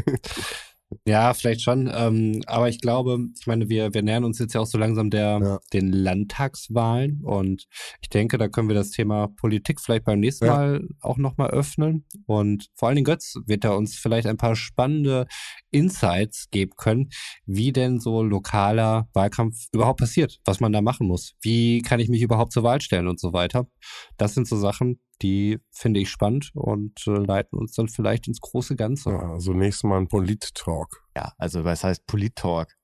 [1.06, 1.88] Ja, vielleicht schon.
[1.92, 5.08] Ähm, aber ich glaube, ich meine, wir, wir nähern uns jetzt ja auch so langsam
[5.08, 5.58] der, Ja.
[5.72, 7.66] den Landtagswahlen und
[8.02, 10.56] ich denke, da können wir das Thema Politik vielleicht beim nächsten Ja.
[10.56, 12.06] Mal auch nochmal öffnen.
[12.26, 15.28] Und vor allen Dingen Götz wird da uns vielleicht ein paar spannende
[15.70, 17.10] Insights geben können,
[17.46, 21.34] wie denn so lokaler Wahlkampf überhaupt passiert, was man da machen muss.
[21.40, 23.68] Wie kann ich mich überhaupt zur Wahl stellen und so weiter.
[24.16, 28.40] Das sind so Sachen, die finde ich spannend und äh, leiten uns dann vielleicht ins
[28.40, 29.10] große Ganze.
[29.10, 31.04] Ja, also nächstes Mal ein Polit-Talk.
[31.16, 32.74] Ja, also was heißt Polit-Talk?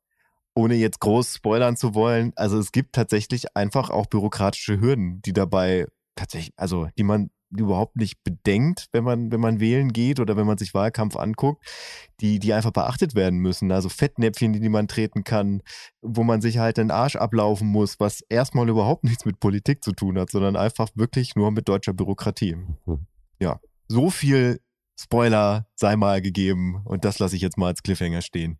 [0.54, 5.34] Ohne jetzt groß spoilern zu wollen, also es gibt tatsächlich einfach auch bürokratische Hürden, die
[5.34, 10.36] dabei tatsächlich, also die man überhaupt nicht bedenkt, wenn man, wenn man wählen geht oder
[10.36, 11.64] wenn man sich Wahlkampf anguckt,
[12.20, 13.70] die, die einfach beachtet werden müssen.
[13.72, 15.62] Also Fettnäpfchen, die man treten kann,
[16.02, 19.92] wo man sich halt den Arsch ablaufen muss, was erstmal überhaupt nichts mit Politik zu
[19.92, 22.56] tun hat, sondern einfach wirklich nur mit deutscher Bürokratie.
[22.86, 23.06] Mhm.
[23.40, 24.60] Ja, so viel
[24.98, 28.58] Spoiler sei mal gegeben und das lasse ich jetzt mal als Cliffhanger stehen.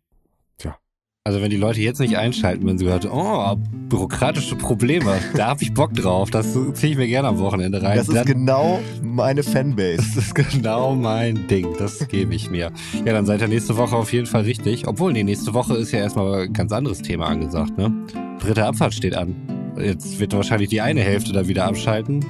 [1.27, 3.57] Also wenn die Leute jetzt nicht einschalten, wenn sie gehört, oh,
[3.89, 7.97] bürokratische Probleme, da habe ich Bock drauf, das ziehe ich mir gerne am Wochenende rein.
[7.97, 9.97] Das ist Dann- genau meine Fanbase.
[10.15, 12.71] das ist genau mein Ding, das gebe ich mir.
[13.03, 14.87] Ja, dann seid ihr nächste Woche auf jeden Fall richtig.
[14.87, 17.91] Obwohl, nee, nächste Woche ist ja erstmal ein ganz anderes Thema angesagt, ne?
[18.39, 19.35] Dritte Abfahrt steht an.
[19.77, 22.23] Jetzt wird wahrscheinlich die eine Hälfte da wieder abschalten.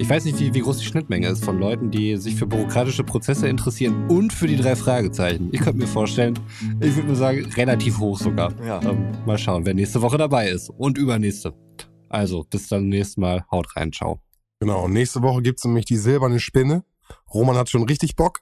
[0.00, 3.04] Ich weiß nicht, wie, wie groß die Schnittmenge ist von Leuten, die sich für bürokratische
[3.04, 5.50] Prozesse interessieren und für die drei Fragezeichen.
[5.52, 6.38] Ich könnte mir vorstellen,
[6.80, 8.50] ich würde mir sagen, relativ hoch sogar.
[8.64, 8.80] Ja.
[8.82, 11.52] Ähm, mal schauen, wer nächste Woche dabei ist und übernächste.
[12.08, 13.44] Also, bis dann nächstes Mal.
[13.50, 14.22] Haut rein, ciao.
[14.60, 16.82] Genau, und nächste Woche gibt's nämlich die silberne Spinne.
[17.34, 18.38] Roman hat schon richtig Bock.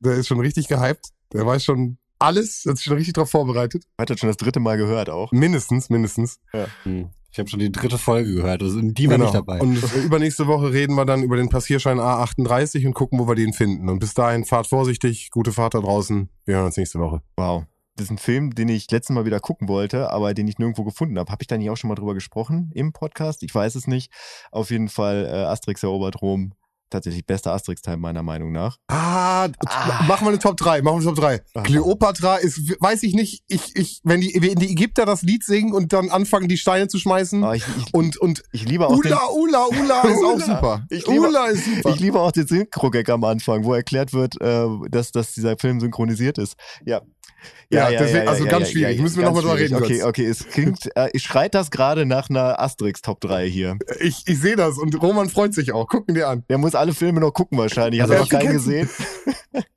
[0.00, 1.10] Der ist schon richtig gehypt.
[1.34, 3.84] Der weiß schon alles, hat sich schon richtig drauf vorbereitet.
[3.98, 5.30] Hat das schon das dritte Mal gehört auch.
[5.30, 6.40] Mindestens, mindestens.
[6.84, 7.10] Hm.
[7.36, 9.60] Ich habe schon die dritte Folge gehört, also die war nicht dabei.
[9.60, 13.52] Und übernächste Woche reden wir dann über den Passierschein A38 und gucken, wo wir den
[13.52, 13.90] finden.
[13.90, 16.30] Und bis dahin fahrt vorsichtig, gute Fahrt da draußen.
[16.46, 17.20] Wir hören uns nächste Woche.
[17.36, 17.64] Wow.
[17.94, 20.84] Das ist ein Film, den ich letztes Mal wieder gucken wollte, aber den ich nirgendwo
[20.84, 21.30] gefunden habe.
[21.30, 23.42] Habe ich da nicht auch schon mal drüber gesprochen im Podcast?
[23.42, 24.10] Ich weiß es nicht.
[24.50, 26.54] Auf jeden Fall äh, Asterix erobert Rom.
[26.88, 28.76] Tatsächlich bester Asterix-Teil meiner Meinung nach.
[28.88, 30.04] Ah, Ah.
[30.06, 31.40] machen wir eine Top 3, machen wir eine Top 3.
[31.54, 31.62] Ah.
[31.62, 35.72] Kleopatra ist, weiß ich nicht, ich, ich, wenn die, wenn die Ägypter das Lied singen
[35.74, 37.42] und dann anfangen, die Steine zu schmeißen.
[37.42, 40.86] Aber ich, ich, Und, und ich liebe auch den, Ula, Ula, Ula ist auch super.
[40.90, 41.90] Ich liebe- Ula ist super.
[41.90, 45.80] ich liebe auch den Synchro-Gag am Anfang, wo erklärt wird, äh, dass, dass dieser Film
[45.80, 46.54] synchronisiert ist.
[46.84, 47.00] Ja.
[47.68, 49.00] Ja, deswegen- also ganz schwierig.
[49.00, 50.04] Müssen wir noch ganz mal drüber reden, Okay, Götz.
[50.04, 53.76] okay, es klingt, äh, ich schreit das gerade nach einer Asterix Top 3 hier.
[54.00, 55.88] Ich, ich sehe das und Roman freut sich auch.
[55.88, 56.44] Gucken dir an.
[56.48, 58.00] Der muss alle Filme noch gucken wahrscheinlich.
[58.02, 58.88] Hat Also er noch keinen gesehen?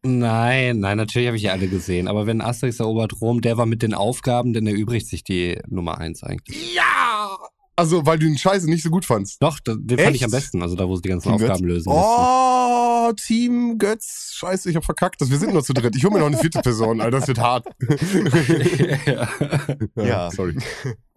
[0.04, 2.08] Nein, nein, natürlich habe ich ja alle gesehen.
[2.08, 5.98] Aber wenn Asterix erobert Rom, der war mit den Aufgaben, dann erübrigt sich die Nummer
[5.98, 6.76] eins eigentlich.
[6.76, 7.30] Ja!
[7.80, 9.42] Also, weil du den Scheiße nicht so gut fandst.
[9.42, 10.16] Doch, den fand Echt?
[10.16, 10.62] ich am besten.
[10.62, 11.50] Also da, wo sie die ganzen Team Götz?
[11.50, 14.34] Aufgaben lösen Oh, Team Götz.
[14.36, 15.22] Scheiße, ich hab verkackt.
[15.28, 15.96] Wir sind nur zu dritt.
[15.96, 17.20] Ich hole mir noch eine vierte Person, Alter.
[17.20, 17.66] Das wird hart.
[17.88, 18.30] mussten.
[19.06, 19.28] ja.
[19.96, 20.32] Ja.
[20.32, 20.58] Sorry.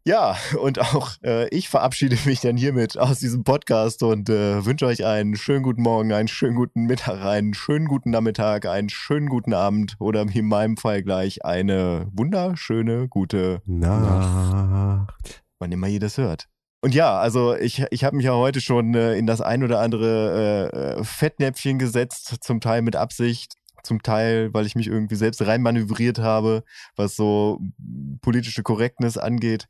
[0.05, 4.87] Ja, und auch äh, ich verabschiede mich dann hiermit aus diesem Podcast und äh, wünsche
[4.87, 9.29] euch einen schönen guten Morgen, einen schönen guten Mittag, einen schönen guten Nachmittag, einen schönen
[9.29, 15.45] guten Abend oder in meinem Fall gleich eine wunderschöne gute, Nacht.
[15.61, 16.49] wann immer ihr das hört.
[16.85, 19.79] Und ja, also ich, ich habe mich ja heute schon äh, in das ein oder
[19.79, 23.55] andere äh, äh, Fettnäpfchen gesetzt, zum Teil mit Absicht,
[23.85, 26.65] zum Teil, weil ich mich irgendwie selbst reinmanövriert habe,
[26.97, 27.61] was so
[28.21, 29.69] politische Korrektness angeht.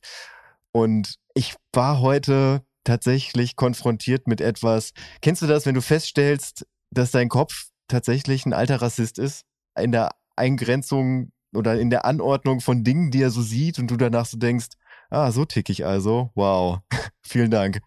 [0.73, 4.93] Und ich war heute tatsächlich konfrontiert mit etwas.
[5.21, 9.45] Kennst du das, wenn du feststellst, dass dein Kopf tatsächlich ein alter Rassist ist?
[9.79, 13.99] In der Eingrenzung oder in der Anordnung von Dingen, die er so sieht und du
[13.99, 14.69] danach so denkst,
[15.13, 16.31] ah, so tick ich also.
[16.35, 16.79] Wow.
[17.23, 17.81] Vielen Dank.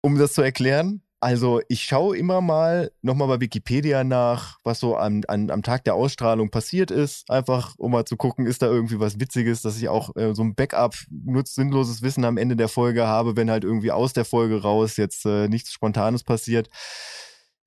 [0.00, 4.96] Um das zu erklären, also ich schaue immer mal nochmal bei Wikipedia nach, was so
[4.96, 7.30] am, an, am Tag der Ausstrahlung passiert ist.
[7.30, 10.42] Einfach, um mal zu gucken, ist da irgendwie was Witziges, dass ich auch äh, so
[10.42, 14.24] ein Backup, nur sinnloses Wissen am Ende der Folge habe, wenn halt irgendwie aus der
[14.24, 16.68] Folge raus jetzt äh, nichts Spontanes passiert.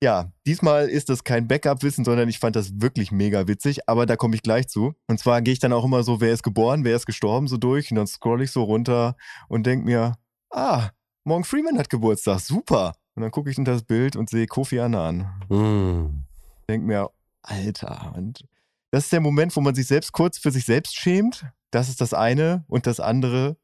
[0.02, 4.16] Ja, diesmal ist das kein Backup-Wissen, sondern ich fand das wirklich mega witzig, aber da
[4.16, 4.94] komme ich gleich zu.
[5.08, 7.58] Und zwar gehe ich dann auch immer so, wer ist geboren, wer ist gestorben, so
[7.58, 9.16] durch und dann scroll ich so runter
[9.48, 10.16] und denk mir,
[10.50, 10.88] ah,
[11.24, 12.94] Morgan Freeman hat Geburtstag, super.
[13.14, 15.28] Und dann gucke ich unter das Bild und sehe Kofi Annan.
[15.50, 16.24] Mm.
[16.68, 17.10] Denk mir,
[17.42, 18.44] Alter, und
[18.90, 21.44] das ist der Moment, wo man sich selbst kurz für sich selbst schämt.
[21.70, 22.64] Das ist das eine.
[22.68, 23.56] Und das andere,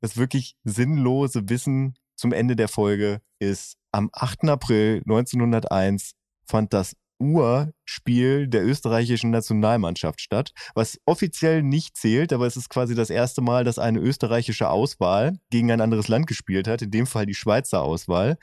[0.00, 4.48] das wirklich sinnlose Wissen zum Ende der Folge ist, am 8.
[4.48, 6.12] April 1901
[6.44, 12.94] fand das Urspiel der österreichischen Nationalmannschaft statt, was offiziell nicht zählt, aber es ist quasi
[12.94, 17.06] das erste Mal, dass eine österreichische Auswahl gegen ein anderes Land gespielt hat, in dem
[17.06, 18.36] Fall die Schweizer Auswahl,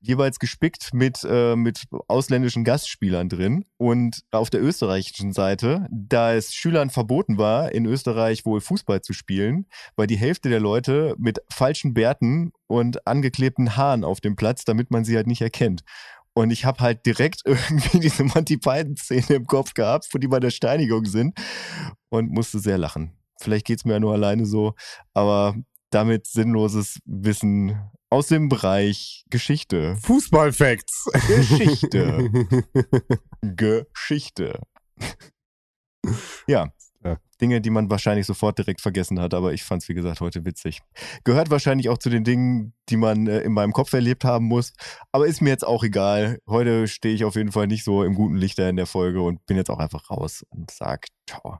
[0.00, 3.64] jeweils gespickt mit, äh, mit ausländischen Gastspielern drin.
[3.76, 9.12] Und auf der österreichischen Seite, da es Schülern verboten war, in Österreich wohl Fußball zu
[9.12, 9.66] spielen,
[9.96, 14.90] war die Hälfte der Leute mit falschen Bärten und angeklebten Haaren auf dem Platz, damit
[14.90, 15.82] man sie halt nicht erkennt.
[16.34, 20.40] Und ich habe halt direkt irgendwie diese Monty Python-Szene im Kopf gehabt, wo die bei
[20.40, 21.38] der Steinigung sind
[22.08, 23.16] und musste sehr lachen.
[23.40, 24.74] Vielleicht geht's mir ja nur alleine so,
[25.14, 25.56] aber
[25.90, 27.78] damit sinnloses Wissen
[28.08, 29.96] aus dem Bereich Geschichte.
[29.96, 31.10] Fußballfacts.
[31.26, 32.30] Geschichte.
[33.42, 34.60] Geschichte.
[36.46, 36.72] Ja,
[37.04, 37.18] Ja.
[37.40, 40.44] Dinge, die man wahrscheinlich sofort direkt vergessen hat, aber ich fand es, wie gesagt, heute
[40.44, 40.80] witzig.
[41.24, 44.72] Gehört wahrscheinlich auch zu den Dingen, die man äh, in meinem Kopf erlebt haben muss,
[45.10, 46.38] aber ist mir jetzt auch egal.
[46.46, 49.44] Heute stehe ich auf jeden Fall nicht so im guten Lichter in der Folge und
[49.46, 51.58] bin jetzt auch einfach raus und sag, ciao.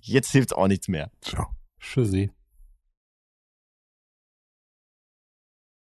[0.00, 1.10] Jetzt hilft's auch nichts mehr.
[1.22, 1.46] Ciao.
[1.80, 2.30] Tschüssi.